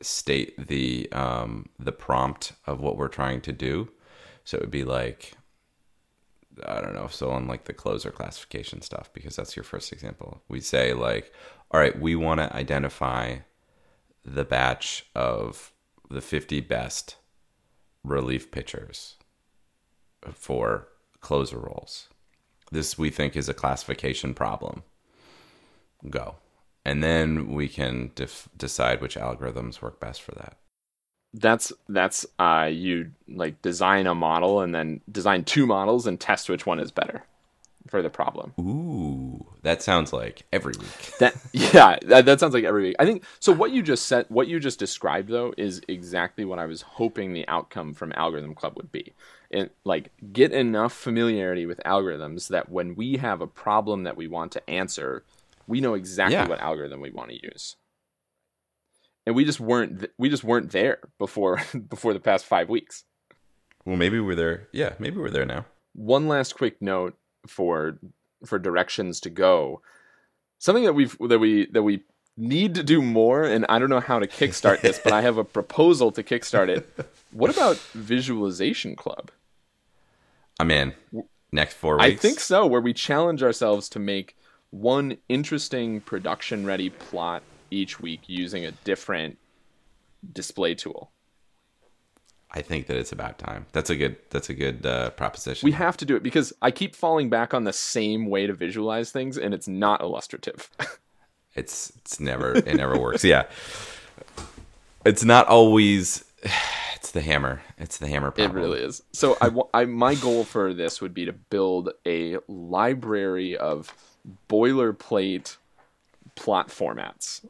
state 0.00 0.68
the 0.68 1.10
um, 1.12 1.68
the 1.78 1.92
prompt 1.92 2.52
of 2.66 2.80
what 2.80 2.96
we're 2.96 3.08
trying 3.08 3.40
to 3.42 3.52
do. 3.52 3.90
So 4.44 4.56
it 4.56 4.62
would 4.62 4.70
be 4.70 4.84
like 4.84 5.34
I 6.66 6.80
don't 6.80 6.94
know, 6.94 7.08
so 7.08 7.30
on 7.30 7.46
like 7.46 7.64
the 7.64 7.72
closer 7.72 8.10
classification 8.10 8.82
stuff 8.82 9.12
because 9.12 9.36
that's 9.36 9.56
your 9.56 9.64
first 9.64 9.92
example. 9.92 10.42
We 10.48 10.60
say 10.60 10.92
like, 10.92 11.32
all 11.70 11.80
right, 11.80 11.98
we 11.98 12.16
want 12.16 12.40
to 12.40 12.54
identify 12.54 13.38
the 14.24 14.44
batch 14.44 15.06
of 15.14 15.72
the 16.10 16.20
50 16.20 16.60
best 16.60 17.16
relief 18.02 18.50
pitchers 18.50 19.16
for 20.34 20.88
closer 21.20 21.58
roles. 21.58 22.08
This 22.72 22.98
we 22.98 23.10
think 23.10 23.36
is 23.36 23.48
a 23.48 23.54
classification 23.54 24.34
problem. 24.34 24.82
Go. 26.08 26.36
And 26.84 27.02
then 27.02 27.52
we 27.52 27.68
can 27.68 28.10
def- 28.14 28.48
decide 28.56 29.00
which 29.00 29.16
algorithms 29.16 29.82
work 29.82 30.00
best 30.00 30.22
for 30.22 30.32
that. 30.32 30.56
That's 31.34 31.72
that's 31.88 32.26
uh, 32.38 32.68
you 32.72 33.12
like 33.28 33.62
design 33.62 34.06
a 34.06 34.14
model 34.14 34.60
and 34.60 34.74
then 34.74 35.00
design 35.10 35.44
two 35.44 35.66
models 35.66 36.06
and 36.06 36.18
test 36.18 36.48
which 36.48 36.66
one 36.66 36.80
is 36.80 36.90
better 36.90 37.22
for 37.88 38.02
the 38.02 38.10
problem. 38.10 38.52
Ooh, 38.60 39.46
that 39.62 39.82
sounds 39.82 40.12
like 40.12 40.42
every 40.52 40.74
week. 40.78 41.12
That 41.20 41.34
yeah, 41.52 41.98
that, 42.02 42.24
that 42.26 42.40
sounds 42.40 42.54
like 42.54 42.64
every 42.64 42.82
week. 42.82 42.96
I 42.98 43.04
think 43.04 43.24
so. 43.38 43.52
What 43.52 43.70
you 43.70 43.82
just 43.82 44.06
said, 44.06 44.26
what 44.28 44.48
you 44.48 44.58
just 44.58 44.78
described, 44.78 45.28
though, 45.28 45.54
is 45.56 45.80
exactly 45.86 46.44
what 46.44 46.58
I 46.58 46.66
was 46.66 46.82
hoping 46.82 47.32
the 47.32 47.46
outcome 47.46 47.94
from 47.94 48.12
Algorithm 48.16 48.54
Club 48.54 48.74
would 48.76 48.90
be. 48.90 49.12
And 49.52 49.70
like, 49.84 50.10
get 50.32 50.52
enough 50.52 50.92
familiarity 50.92 51.66
with 51.66 51.80
algorithms 51.84 52.48
that 52.48 52.70
when 52.70 52.94
we 52.94 53.16
have 53.18 53.40
a 53.40 53.46
problem 53.46 54.04
that 54.04 54.16
we 54.16 54.28
want 54.28 54.52
to 54.52 54.70
answer, 54.70 55.24
we 55.66 55.80
know 55.80 55.94
exactly 55.94 56.34
Yeah. 56.34 56.48
what 56.48 56.60
algorithm 56.60 57.00
we 57.00 57.10
want 57.10 57.30
to 57.30 57.42
use. 57.42 57.76
And 59.26 59.34
we 59.36 59.44
just 59.44 59.60
weren't 59.60 60.00
th- 60.00 60.12
we 60.18 60.28
just 60.28 60.44
weren't 60.44 60.70
there 60.72 60.98
before 61.18 61.60
before 61.88 62.12
the 62.14 62.20
past 62.20 62.44
five 62.46 62.68
weeks. 62.68 63.04
Well, 63.84 63.96
maybe 63.96 64.20
we're 64.20 64.34
there. 64.34 64.68
Yeah, 64.72 64.94
maybe 64.98 65.16
we're 65.18 65.30
there 65.30 65.46
now. 65.46 65.64
one 65.94 66.28
last 66.28 66.54
quick 66.54 66.80
note 66.82 67.16
for 67.46 67.98
for 68.44 68.58
directions 68.58 69.20
to 69.20 69.30
go 69.30 69.80
something 70.58 70.84
that 70.84 70.92
we've 70.94 71.16
that 71.20 71.38
we 71.38 71.66
that 71.72 71.82
we 71.82 72.02
need 72.36 72.74
to 72.74 72.82
do 72.82 73.00
more 73.02 73.44
and 73.44 73.66
i 73.68 73.78
don't 73.78 73.90
know 73.90 74.00
how 74.00 74.18
to 74.18 74.26
kickstart 74.26 74.80
this 74.82 74.98
but 75.02 75.12
i 75.12 75.20
have 75.20 75.36
a 75.38 75.44
proposal 75.44 76.10
to 76.12 76.22
kickstart 76.22 76.68
it 76.68 76.88
what 77.32 77.50
about 77.50 77.76
visualization 77.94 78.94
club 78.96 79.30
I'm 80.58 80.70
in. 80.70 80.94
Next 81.52 81.74
four 81.74 81.96
weeks. 81.96 82.04
i 82.06 82.14
think 82.14 82.40
so 82.40 82.66
where 82.66 82.80
we 82.80 82.92
challenge 82.94 83.42
ourselves 83.42 83.88
to 83.90 83.98
make 83.98 84.36
one 84.70 85.16
interesting 85.28 86.00
production 86.00 86.64
ready 86.66 86.90
plot 86.90 87.42
each 87.70 88.00
week 88.00 88.22
using 88.26 88.64
a 88.64 88.72
different 88.72 89.38
display 90.32 90.74
tool 90.74 91.10
I 92.52 92.62
think 92.62 92.88
that 92.88 92.96
it's 92.96 93.12
about 93.12 93.38
time. 93.38 93.66
That's 93.70 93.90
a 93.90 93.96
good. 93.96 94.16
That's 94.30 94.50
a 94.50 94.54
good 94.54 94.84
uh, 94.84 95.10
proposition. 95.10 95.64
we 95.64 95.70
have 95.70 95.96
to 95.98 96.04
do 96.04 96.16
it 96.16 96.22
because 96.24 96.52
i 96.60 96.72
keep 96.72 96.96
falling 96.96 97.30
back 97.30 97.54
on 97.54 97.62
the 97.62 97.72
same 97.72 98.26
way 98.26 98.48
to 98.48 98.52
visualize 98.52 99.12
things 99.12 99.38
and 99.38 99.54
it's 99.54 99.68
not 99.68 100.00
illustrative 100.00 100.68
It's 101.54 101.92
it's 101.96 102.20
never 102.20 102.52
it 102.54 102.76
never 102.76 102.98
works. 102.98 103.24
Yeah, 103.24 103.44
it's 105.04 105.24
not 105.24 105.46
always. 105.46 106.24
It's 107.02 107.12
the 107.12 107.22
hammer. 107.22 107.62
It's 107.78 107.96
the 107.96 108.08
hammer 108.08 108.30
Problem. 108.30 108.58
It 108.58 108.60
really 108.60 108.80
is. 108.80 109.02
So 109.12 109.38
I, 109.40 109.48
I, 109.72 109.84
my 109.86 110.14
goal 110.14 110.44
for 110.44 110.74
this 110.74 111.00
would 111.00 111.14
be 111.14 111.24
to 111.24 111.32
build 111.32 111.88
a 112.06 112.36
library 112.46 113.56
of 113.56 113.94
boilerplate 114.50 115.56
plot 116.34 116.68
formats 116.68 117.42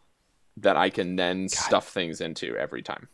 that 0.63 0.77
I 0.77 0.91
can 0.91 1.17
then 1.17 1.49
stuff 1.49 1.89
things 1.89 2.21
into 2.21 2.57
every 2.57 2.83
time. 2.83 3.09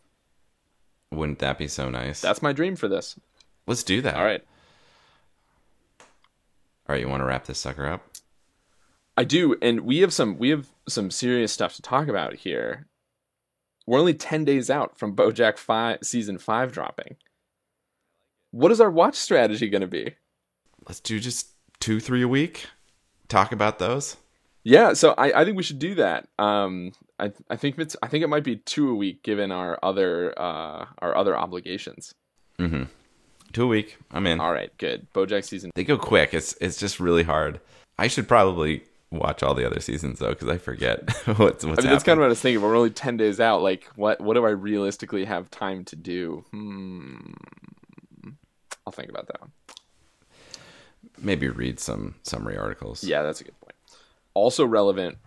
Wouldn't 1.11 1.39
that 1.39 1.59
be 1.59 1.69
so 1.69 1.89
nice? 1.89 2.21
That's 2.21 2.43
my 2.43 2.53
dream 2.53 2.77
for 2.77 2.89
this. 2.89 3.19
Let's 3.67 3.83
do 3.83 4.03
that. 4.03 4.17
All 4.17 4.25
right. 4.25 4.45
All 6.01 6.07
right. 6.95 7.01
You 7.01 7.09
want 7.09 7.21
to 7.21 7.27
wrap 7.27 7.47
this 7.47 7.59
sucker 7.59 7.87
up? 7.87 8.03
I 9.17 9.25
do, 9.25 9.57
and 9.63 9.81
we 9.81 10.01
have 10.01 10.13
some 10.13 10.37
we 10.39 10.51
have 10.51 10.67
some 10.89 11.11
serious 11.11 11.51
stuff 11.53 11.75
to 11.77 11.83
talk 11.83 12.09
about 12.09 12.35
here. 12.35 12.87
We're 13.87 13.99
only 13.99 14.15
ten 14.15 14.45
days 14.45 14.69
out 14.69 14.99
from 14.99 15.17
BoJack 15.17 15.57
five 15.57 16.01
season 16.03 16.39
five 16.39 16.73
dropping. 16.73 17.17
What 18.51 18.73
is 18.73 18.81
our 18.81 18.91
watch 18.91 19.15
strategy 19.15 19.69
going 19.69 19.81
to 19.81 19.87
be? 19.87 20.17
Let's 20.87 21.01
do 21.01 21.19
just 21.19 21.49
two, 21.81 21.99
three 21.99 22.23
a 22.23 22.29
week. 22.29 22.67
Talk 23.29 23.53
about 23.53 23.79
those. 23.79 24.17
Yeah, 24.65 24.93
so 24.93 25.15
I, 25.17 25.41
I 25.41 25.45
think 25.45 25.57
we 25.57 25.63
should 25.63 25.79
do 25.79 25.95
that. 25.95 26.29
Um, 26.39 26.93
I 27.19 27.33
I 27.49 27.57
think 27.57 27.79
it's 27.79 27.97
I 28.03 28.09
think 28.09 28.25
it 28.25 28.29
might 28.29 28.45
be 28.45 28.57
two 28.57 28.91
a 28.91 28.95
week 28.95 29.23
given 29.23 29.51
our 29.51 29.79
other 29.83 30.39
uh 30.39 30.87
our 30.99 31.17
other 31.17 31.37
obligations. 31.37 32.15
Mm-hmm. 32.59 32.85
Two 33.53 33.65
a 33.65 33.67
week. 33.67 33.97
I'm 34.11 34.27
in. 34.27 34.41
All 34.41 34.53
right, 34.53 34.77
good. 34.79 35.07
BoJack 35.13 35.45
season. 35.45 35.71
They 35.75 35.85
go 35.85 35.97
quick. 35.97 36.35
It's 36.35 36.55
it's 36.61 36.79
just 36.79 37.01
really 37.01 37.23
hard. 37.23 37.61
I 37.99 38.09
should 38.09 38.29
probably 38.29 38.83
watch 39.11 39.43
all 39.43 39.55
the 39.55 39.65
other 39.67 39.81
seasons 39.81 40.19
though, 40.19 40.31
because 40.31 40.49
I 40.49 40.59
forget 40.59 41.11
what's 41.25 41.37
what's 41.37 41.65
I 41.65 41.67
mean, 41.67 41.75
that's 41.75 41.83
kind 41.83 41.91
of 41.91 41.95
happening. 41.95 42.19
what 42.19 42.25
I 42.25 42.29
was 42.29 42.41
thinking. 42.41 42.63
We're 42.63 42.77
only 42.77 42.91
ten 42.91 43.17
days 43.17 43.41
out. 43.41 43.63
Like, 43.63 43.85
what 43.97 44.21
what 44.21 44.35
do 44.35 44.45
I 44.45 44.51
realistically 44.51 45.25
have 45.25 45.51
time 45.51 45.85
to 45.87 45.97
do? 45.97 46.45
Hmm. 46.51 47.33
I'll 48.87 48.93
think 48.93 49.09
about 49.09 49.27
that 49.29 49.41
one. 49.41 49.51
Maybe 51.19 51.49
read 51.49 51.81
some 51.81 52.15
summary 52.23 52.57
articles. 52.57 53.03
Yeah, 53.03 53.23
that's 53.23 53.41
a 53.41 53.45
good 53.45 53.59
point. 53.61 53.75
Also 54.35 54.65
relevant. 54.67 55.19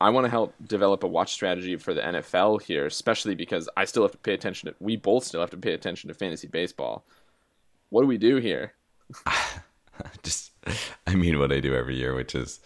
I 0.00 0.10
want 0.10 0.24
to 0.24 0.30
help 0.30 0.54
develop 0.66 1.02
a 1.04 1.08
watch 1.08 1.32
strategy 1.32 1.76
for 1.76 1.94
the 1.94 2.02
NFL 2.02 2.62
here, 2.62 2.86
especially 2.86 3.34
because 3.34 3.68
I 3.76 3.86
still 3.86 4.02
have 4.02 4.12
to 4.12 4.18
pay 4.18 4.34
attention 4.34 4.68
to. 4.68 4.76
We 4.78 4.96
both 4.96 5.24
still 5.24 5.40
have 5.40 5.50
to 5.50 5.56
pay 5.56 5.72
attention 5.72 6.08
to 6.08 6.14
fantasy 6.14 6.48
baseball. 6.48 7.04
What 7.88 8.02
do 8.02 8.06
we 8.06 8.18
do 8.18 8.36
here? 8.36 8.74
just 10.22 10.52
I 11.06 11.14
mean 11.14 11.38
what 11.38 11.52
I 11.52 11.60
do 11.60 11.74
every 11.74 11.96
year, 11.96 12.14
which 12.14 12.34
is 12.34 12.60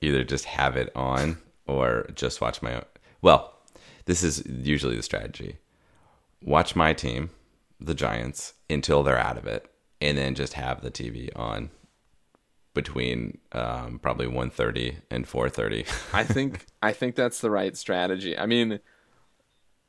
either 0.00 0.24
just 0.24 0.44
have 0.46 0.76
it 0.76 0.90
on 0.94 1.38
or 1.66 2.10
just 2.14 2.40
watch 2.40 2.62
my 2.62 2.74
own. 2.74 2.84
Well, 3.20 3.54
this 4.06 4.22
is 4.22 4.42
usually 4.46 4.96
the 4.96 5.02
strategy. 5.02 5.58
Watch 6.42 6.74
my 6.74 6.92
team, 6.92 7.30
the 7.80 7.94
Giants, 7.94 8.54
until 8.68 9.02
they're 9.02 9.18
out 9.18 9.38
of 9.38 9.46
it, 9.46 9.70
and 10.00 10.18
then 10.18 10.34
just 10.34 10.54
have 10.54 10.82
the 10.82 10.90
TV 10.90 11.28
on 11.36 11.70
between 12.74 13.38
um, 13.52 13.98
probably 14.00 14.26
1.30 14.26 14.96
and 15.10 15.26
4.30. 15.26 15.86
I 16.14 16.24
think 16.24 16.66
I 16.82 16.92
think 16.92 17.14
that's 17.14 17.40
the 17.40 17.50
right 17.50 17.76
strategy. 17.76 18.36
I 18.36 18.46
mean, 18.46 18.80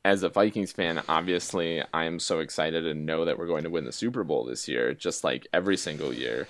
as 0.04 0.22
a 0.22 0.28
Vikings 0.28 0.72
fan, 0.72 1.02
obviously 1.08 1.82
I 1.94 2.04
am 2.04 2.18
so 2.18 2.40
excited 2.40 2.86
and 2.86 3.06
know 3.06 3.24
that 3.24 3.38
we're 3.38 3.46
going 3.46 3.64
to 3.64 3.70
win 3.70 3.84
the 3.84 3.92
Super 3.92 4.22
Bowl 4.22 4.44
this 4.44 4.68
year, 4.68 4.92
just 4.92 5.24
like 5.24 5.46
every 5.52 5.76
single 5.76 6.12
year. 6.12 6.46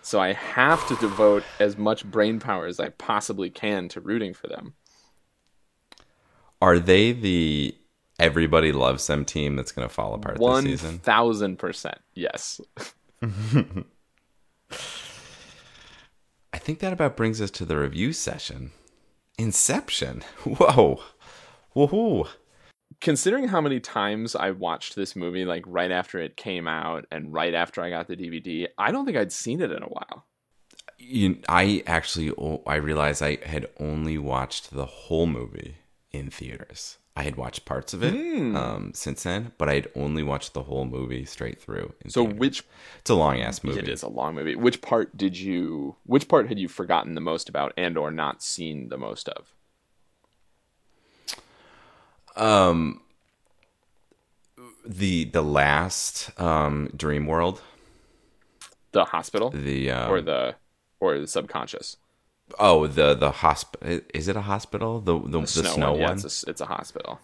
So 0.00 0.20
I 0.20 0.32
have 0.34 0.86
to 0.88 0.96
devote 0.96 1.44
as 1.60 1.76
much 1.78 2.04
brain 2.04 2.38
power 2.40 2.66
as 2.66 2.78
I 2.80 2.90
possibly 2.90 3.50
can 3.50 3.88
to 3.88 4.00
rooting 4.00 4.34
for 4.34 4.48
them. 4.48 4.74
Are 6.60 6.78
they 6.78 7.12
the 7.12 7.74
everybody 8.18 8.72
loves 8.72 9.06
them 9.06 9.24
team 9.24 9.56
that's 9.56 9.72
going 9.72 9.86
to 9.88 9.92
fall 9.94 10.14
apart 10.14 10.36
this 10.36 10.42
One 10.42 10.64
season? 10.64 10.98
thousand 10.98 11.58
percent, 11.58 11.98
yes. 12.14 12.60
I 16.64 16.66
think 16.66 16.78
that 16.78 16.94
about 16.94 17.14
brings 17.14 17.42
us 17.42 17.50
to 17.50 17.66
the 17.66 17.76
review 17.76 18.14
session. 18.14 18.70
Inception. 19.36 20.22
Whoa. 20.44 20.98
Woohoo. 21.76 22.26
Considering 23.02 23.48
how 23.48 23.60
many 23.60 23.80
times 23.80 24.34
I 24.34 24.52
watched 24.52 24.96
this 24.96 25.14
movie, 25.14 25.44
like 25.44 25.62
right 25.66 25.90
after 25.90 26.18
it 26.18 26.38
came 26.38 26.66
out 26.66 27.04
and 27.10 27.30
right 27.30 27.52
after 27.52 27.82
I 27.82 27.90
got 27.90 28.08
the 28.08 28.16
DVD, 28.16 28.68
I 28.78 28.92
don't 28.92 29.04
think 29.04 29.18
I'd 29.18 29.30
seen 29.30 29.60
it 29.60 29.72
in 29.72 29.82
a 29.82 29.88
while. 29.88 30.24
You, 30.96 31.36
I 31.50 31.82
actually, 31.86 32.32
I 32.66 32.76
realized 32.76 33.22
I 33.22 33.36
had 33.44 33.66
only 33.78 34.16
watched 34.16 34.70
the 34.70 34.86
whole 34.86 35.26
movie 35.26 35.76
in 36.12 36.30
theaters. 36.30 36.96
I 37.16 37.22
had 37.22 37.36
watched 37.36 37.64
parts 37.64 37.94
of 37.94 38.02
it 38.02 38.12
Hmm. 38.12 38.56
um, 38.56 38.92
since 38.92 39.22
then, 39.22 39.52
but 39.56 39.68
I 39.68 39.74
had 39.74 39.88
only 39.94 40.24
watched 40.24 40.52
the 40.52 40.64
whole 40.64 40.84
movie 40.84 41.24
straight 41.24 41.60
through. 41.60 41.92
So 42.08 42.22
theaters. 42.24 42.38
which 42.40 42.62
it's 42.98 43.10
a 43.10 43.14
long 43.14 43.40
ass 43.40 43.62
movie. 43.62 43.78
It 43.78 43.88
is 43.88 44.02
a 44.02 44.08
long 44.08 44.34
movie. 44.34 44.56
Which 44.56 44.80
part 44.82 45.16
did 45.16 45.38
you? 45.38 45.94
Which 46.04 46.26
part 46.26 46.48
had 46.48 46.58
you 46.58 46.66
forgotten 46.66 47.14
the 47.14 47.20
most 47.20 47.48
about, 47.48 47.72
and 47.76 47.96
or 47.96 48.10
not 48.10 48.42
seen 48.42 48.88
the 48.88 48.98
most 48.98 49.28
of? 49.28 49.52
Um, 52.36 53.00
the 54.84 55.24
the 55.24 55.42
last 55.42 56.30
um 56.40 56.90
Dream 56.96 57.26
World. 57.26 57.62
The 58.90 59.04
hospital 59.04 59.50
The 59.50 59.90
um, 59.90 60.10
or 60.10 60.20
the 60.20 60.56
or 61.00 61.18
the 61.18 61.28
subconscious. 61.28 61.96
Oh 62.58 62.86
the 62.86 63.14
the 63.14 63.30
hospital 63.30 64.00
is 64.12 64.28
it 64.28 64.36
a 64.36 64.42
hospital 64.42 65.00
the 65.00 65.18
the, 65.18 65.40
the 65.40 65.46
snow, 65.46 65.92
one. 65.92 66.00
Yeah, 66.00 66.12
it's, 66.12 66.44
a, 66.44 66.50
it's 66.50 66.60
a 66.60 66.66
hospital. 66.66 67.20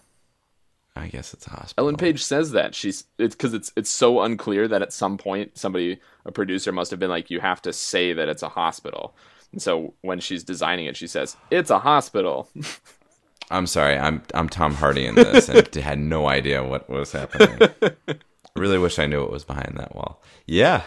I 0.97 1.07
guess 1.07 1.33
it's 1.33 1.47
a 1.47 1.51
hospital. 1.51 1.85
Ellen 1.85 1.97
Page 1.97 2.23
says 2.23 2.51
that 2.53 2.75
she's 2.75 3.05
it's 3.19 3.35
because 3.35 3.55
it's 3.55 3.73
it's 3.77 3.91
so 3.91 4.21
unclear 4.21 4.67
that 4.69 4.83
at 4.83 4.93
some 4.93 5.19
point 5.19 5.57
somebody 5.57 6.01
a 6.25 6.33
producer 6.33 6.73
must 6.73 6.91
have 6.91 7.01
been 7.01 7.11
like 7.11 7.31
you 7.31 7.41
have 7.41 7.63
to 7.63 7.73
say 7.73 8.13
that 8.13 8.29
it's 8.29 8.43
a 8.43 8.49
hospital. 8.49 9.15
And 9.53 9.61
so 9.63 9.95
when 10.03 10.21
she's 10.21 10.45
designing 10.45 10.87
it, 10.87 10.97
she 10.97 11.07
says 11.07 11.37
it's 11.51 11.71
a 11.71 11.79
hospital. 11.79 12.49
I'm 13.51 13.67
sorry. 13.67 13.99
I'm 13.99 14.23
I'm 14.35 14.49
Tom 14.49 14.75
Hardy 14.75 15.07
in 15.07 15.15
this 15.15 15.49
and 15.49 15.73
had 15.75 15.99
no 15.99 16.29
idea 16.29 16.63
what 16.63 16.89
was 16.89 17.13
happening. 17.13 17.69
really 18.57 18.79
wish 18.79 18.99
I 18.99 19.07
knew 19.07 19.21
what 19.21 19.33
was 19.33 19.45
behind 19.45 19.77
that 19.77 19.95
wall. 19.95 20.23
Yeah, 20.47 20.83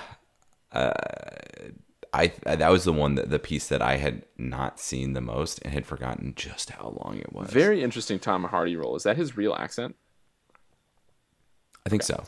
uh, 0.71 0.91
I 2.13 2.31
that 2.43 2.69
was 2.69 2.83
the 2.83 2.93
one 2.93 3.15
that 3.15 3.29
the 3.31 3.39
piece 3.39 3.67
that 3.69 3.81
I 3.81 3.97
had 3.97 4.23
not 4.37 4.79
seen 4.79 5.13
the 5.13 5.21
most 5.21 5.59
and 5.63 5.73
had 5.73 5.85
forgotten 5.85 6.33
just 6.35 6.69
how 6.69 6.95
long 7.03 7.17
it 7.17 7.33
was. 7.33 7.49
Very 7.49 7.81
interesting 7.83 8.19
Tom 8.19 8.43
Hardy 8.43 8.75
role. 8.75 8.95
Is 8.95 9.03
that 9.03 9.17
his 9.17 9.35
real 9.35 9.53
accent? 9.55 9.95
I 11.85 11.89
think 11.89 12.03
so. 12.03 12.23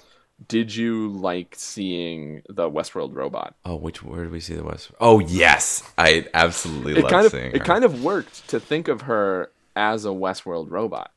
Did 0.49 0.75
you 0.75 1.09
like 1.09 1.53
seeing 1.57 2.41
the 2.49 2.69
Westworld 2.69 3.15
robot? 3.15 3.55
Oh, 3.63 3.75
which 3.77 4.03
where 4.03 4.23
did 4.23 4.31
we 4.33 4.41
see 4.41 4.55
the 4.55 4.63
West? 4.65 4.91
Oh 4.99 5.19
yes, 5.19 5.81
I 5.97 6.25
absolutely 6.33 7.01
It 7.03 7.07
kind 7.07 7.25
of 7.25 7.31
seeing 7.31 7.51
it 7.51 7.59
her. 7.59 7.63
kind 7.63 7.85
of 7.85 8.03
worked 8.03 8.49
to 8.49 8.59
think 8.59 8.87
of 8.89 9.03
her 9.03 9.51
as 9.75 10.03
a 10.05 10.09
Westworld 10.09 10.71
robot. 10.71 11.11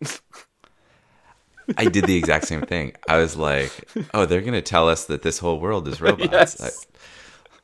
I 1.76 1.86
did 1.86 2.04
the 2.04 2.16
exact 2.16 2.46
same 2.46 2.62
thing. 2.62 2.92
I 3.08 3.18
was 3.18 3.36
like, 3.36 3.72
oh, 4.14 4.24
they're 4.24 4.40
gonna 4.40 4.62
tell 4.62 4.88
us 4.88 5.06
that 5.06 5.22
this 5.22 5.38
whole 5.38 5.58
world 5.58 5.88
is 5.88 6.00
robots. 6.00 6.30
Yes. 6.32 6.60
I- 6.60 6.70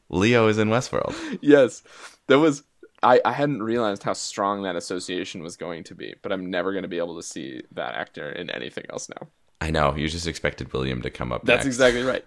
Leo 0.08 0.48
is 0.48 0.58
in 0.58 0.68
Westworld. 0.68 1.14
yes, 1.40 1.82
that 2.26 2.38
was. 2.38 2.62
I, 3.02 3.20
I 3.24 3.32
hadn't 3.32 3.62
realized 3.62 4.02
how 4.02 4.14
strong 4.14 4.62
that 4.62 4.76
association 4.76 5.42
was 5.42 5.58
going 5.58 5.84
to 5.84 5.94
be, 5.94 6.14
but 6.22 6.32
I'm 6.32 6.48
never 6.48 6.72
going 6.72 6.84
to 6.84 6.88
be 6.88 6.96
able 6.96 7.16
to 7.16 7.22
see 7.22 7.62
that 7.72 7.94
actor 7.94 8.30
in 8.30 8.48
anything 8.48 8.84
else 8.88 9.10
now. 9.10 9.28
I 9.60 9.70
know. 9.70 9.94
You 9.94 10.08
just 10.08 10.26
expected 10.26 10.72
William 10.72 11.02
to 11.02 11.10
come 11.10 11.30
up. 11.30 11.44
That's 11.44 11.64
next. 11.64 11.66
exactly 11.66 12.02
right. 12.04 12.24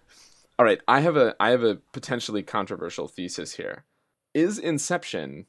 All 0.59 0.65
right, 0.65 0.81
I 0.87 1.01
have 1.01 1.17
a 1.17 1.35
I 1.39 1.49
have 1.49 1.63
a 1.63 1.75
potentially 1.93 2.43
controversial 2.43 3.07
thesis 3.07 3.55
here. 3.55 3.85
Is 4.33 4.57
Inception 4.57 5.45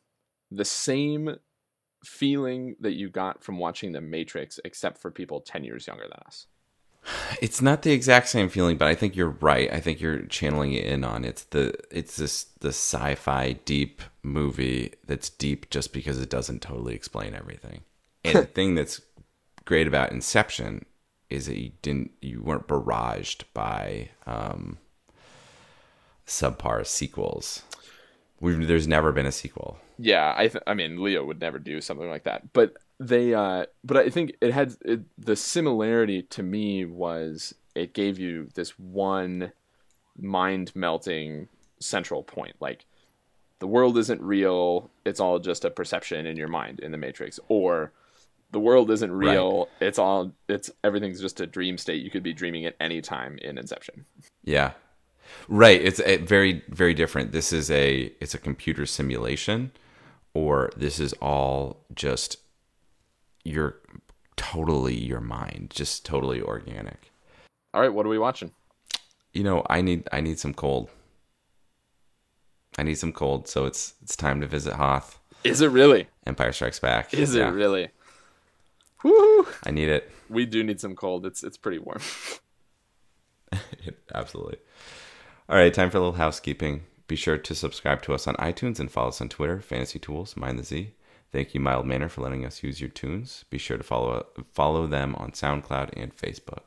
the 0.50 0.64
same 0.64 1.36
feeling 2.04 2.76
that 2.80 2.94
you 2.94 3.08
got 3.08 3.42
from 3.42 3.58
watching 3.58 3.92
The 3.92 4.00
Matrix 4.00 4.60
except 4.64 4.98
for 4.98 5.10
people 5.10 5.40
10 5.40 5.64
years 5.64 5.86
younger 5.86 6.04
than 6.04 6.20
us? 6.26 6.46
It's 7.40 7.62
not 7.62 7.82
the 7.82 7.92
exact 7.92 8.28
same 8.28 8.48
feeling, 8.48 8.76
but 8.76 8.88
I 8.88 8.94
think 8.94 9.16
you're 9.16 9.36
right. 9.40 9.72
I 9.72 9.80
think 9.80 10.00
you're 10.00 10.22
channeling 10.22 10.72
it 10.72 10.84
in 10.84 11.04
on 11.04 11.24
it's 11.24 11.44
the 11.44 11.74
it's 11.90 12.16
this 12.16 12.44
the 12.60 12.68
sci-fi 12.68 13.52
deep 13.64 14.02
movie 14.22 14.94
that's 15.06 15.30
deep 15.30 15.70
just 15.70 15.92
because 15.92 16.20
it 16.20 16.30
doesn't 16.30 16.62
totally 16.62 16.94
explain 16.94 17.34
everything. 17.34 17.82
And 18.24 18.36
the 18.40 18.46
thing 18.46 18.74
that's 18.74 19.00
great 19.64 19.86
about 19.86 20.10
Inception 20.10 20.84
is 21.30 21.46
that 21.46 21.56
you 21.56 21.70
didn't 21.82 22.10
you 22.20 22.42
weren't 22.42 22.66
barraged 22.66 23.44
by 23.54 24.10
um, 24.26 24.78
subpar 26.26 26.84
sequels. 26.86 27.62
We've, 28.40 28.66
there's 28.66 28.88
never 28.88 29.12
been 29.12 29.26
a 29.26 29.32
sequel. 29.32 29.78
Yeah, 29.98 30.34
I 30.36 30.48
th- 30.48 30.62
I 30.66 30.74
mean 30.74 31.02
Leo 31.02 31.24
would 31.24 31.40
never 31.40 31.58
do 31.58 31.80
something 31.80 32.08
like 32.08 32.24
that. 32.24 32.52
But 32.52 32.74
they 33.00 33.34
uh 33.34 33.66
but 33.84 33.96
I 33.96 34.10
think 34.10 34.34
it 34.40 34.52
had 34.52 34.74
it, 34.84 35.00
the 35.16 35.36
similarity 35.36 36.22
to 36.22 36.42
me 36.42 36.84
was 36.84 37.54
it 37.74 37.94
gave 37.94 38.18
you 38.18 38.48
this 38.54 38.78
one 38.78 39.52
mind 40.16 40.72
melting 40.74 41.48
central 41.78 42.22
point 42.22 42.56
like 42.60 42.84
the 43.60 43.66
world 43.66 43.98
isn't 43.98 44.22
real, 44.22 44.88
it's 45.04 45.20
all 45.20 45.38
just 45.38 45.64
a 45.64 45.70
perception 45.70 46.26
in 46.26 46.36
your 46.36 46.48
mind 46.48 46.80
in 46.80 46.92
the 46.92 46.98
matrix 46.98 47.40
or 47.48 47.92
the 48.50 48.60
world 48.60 48.90
isn't 48.90 49.12
real, 49.12 49.68
it's 49.80 49.98
all 49.98 50.32
it's 50.48 50.70
everything's 50.82 51.20
just 51.20 51.40
a 51.40 51.46
dream 51.46 51.76
state. 51.76 52.02
You 52.02 52.10
could 52.10 52.22
be 52.22 52.32
dreaming 52.32 52.64
at 52.64 52.76
any 52.80 53.00
time 53.00 53.38
in 53.42 53.58
Inception. 53.58 54.06
Yeah. 54.44 54.72
Right. 55.48 55.80
It's 55.82 56.00
a 56.00 56.16
very, 56.16 56.62
very 56.68 56.94
different. 56.94 57.32
This 57.32 57.52
is 57.52 57.70
a 57.70 58.12
it's 58.20 58.34
a 58.34 58.38
computer 58.38 58.86
simulation, 58.86 59.72
or 60.32 60.70
this 60.76 60.98
is 60.98 61.12
all 61.14 61.84
just 61.94 62.38
your 63.48 63.80
totally 64.36 64.94
your 64.96 65.20
mind, 65.20 65.70
just 65.70 66.04
totally 66.04 66.40
organic. 66.40 67.10
All 67.74 67.80
right, 67.80 67.92
what 67.92 68.06
are 68.06 68.10
we 68.10 68.18
watching? 68.18 68.52
You 69.32 69.42
know, 69.44 69.64
I 69.68 69.80
need 69.82 70.08
I 70.12 70.20
need 70.20 70.38
some 70.38 70.54
cold. 70.54 70.90
I 72.78 72.82
need 72.82 72.94
some 72.96 73.12
cold, 73.12 73.48
so 73.48 73.66
it's 73.66 73.94
it's 74.02 74.16
time 74.16 74.40
to 74.40 74.46
visit 74.46 74.74
Hoth. 74.74 75.18
Is 75.44 75.60
it 75.60 75.70
really? 75.70 76.08
Empire 76.26 76.52
Strikes 76.52 76.78
Back. 76.78 77.12
Is 77.14 77.34
Yeah, 77.34 77.48
it 77.48 77.52
really? 77.52 77.88
Woo! 79.04 79.46
I 79.64 79.70
need 79.70 79.88
it. 79.88 80.10
We 80.28 80.46
do 80.46 80.64
need 80.64 80.80
some 80.80 80.94
cold. 80.96 81.26
It's 81.26 81.42
it's 81.44 81.56
pretty 81.56 81.78
warm. 81.78 82.00
Absolutely. 84.14 84.58
All 85.48 85.56
right, 85.56 85.72
time 85.72 85.90
for 85.90 85.96
a 85.98 86.00
little 86.00 86.14
housekeeping. 86.16 86.84
Be 87.06 87.16
sure 87.16 87.38
to 87.38 87.54
subscribe 87.54 88.02
to 88.02 88.12
us 88.14 88.26
on 88.26 88.34
iTunes 88.36 88.78
and 88.78 88.90
follow 88.90 89.08
us 89.08 89.20
on 89.20 89.28
Twitter, 89.30 89.60
Fantasy 89.60 89.98
Tools, 89.98 90.36
Mind 90.36 90.58
the 90.58 90.64
Z. 90.64 90.92
Thank 91.30 91.54
you, 91.54 91.60
Mild 91.60 91.86
Manner, 91.86 92.08
for 92.08 92.22
letting 92.22 92.44
us 92.46 92.62
use 92.62 92.80
your 92.80 92.90
tunes. 92.90 93.44
Be 93.50 93.58
sure 93.58 93.76
to 93.76 93.84
follow 93.84 94.26
follow 94.52 94.86
them 94.86 95.14
on 95.16 95.32
SoundCloud 95.32 95.90
and 95.94 96.16
Facebook. 96.16 96.62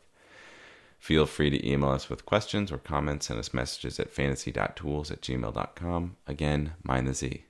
Feel 0.99 1.25
free 1.25 1.49
to 1.49 1.67
email 1.67 1.89
us 1.89 2.09
with 2.09 2.27
questions 2.27 2.71
or 2.71 2.77
comments. 2.77 3.25
Send 3.25 3.39
us 3.39 3.55
messages 3.55 3.99
at 3.99 4.11
fantasy.tools 4.11 5.09
at 5.09 5.21
gmail.com. 5.21 6.15
Again, 6.27 6.73
Mind 6.83 7.07
the 7.07 7.15
Z. 7.15 7.45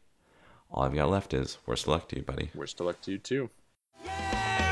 All 0.71 0.83
I've 0.83 0.95
got 0.95 1.09
left 1.09 1.33
is 1.33 1.57
worst 1.65 1.83
of 1.83 1.89
luck 1.89 2.07
to 2.09 2.15
you, 2.15 2.23
buddy. 2.23 2.49
We're 2.55 2.65
still 2.65 2.87
up 2.87 3.01
to 3.01 3.11
you 3.11 3.17
too. 3.17 3.49
Yeah! 4.05 4.70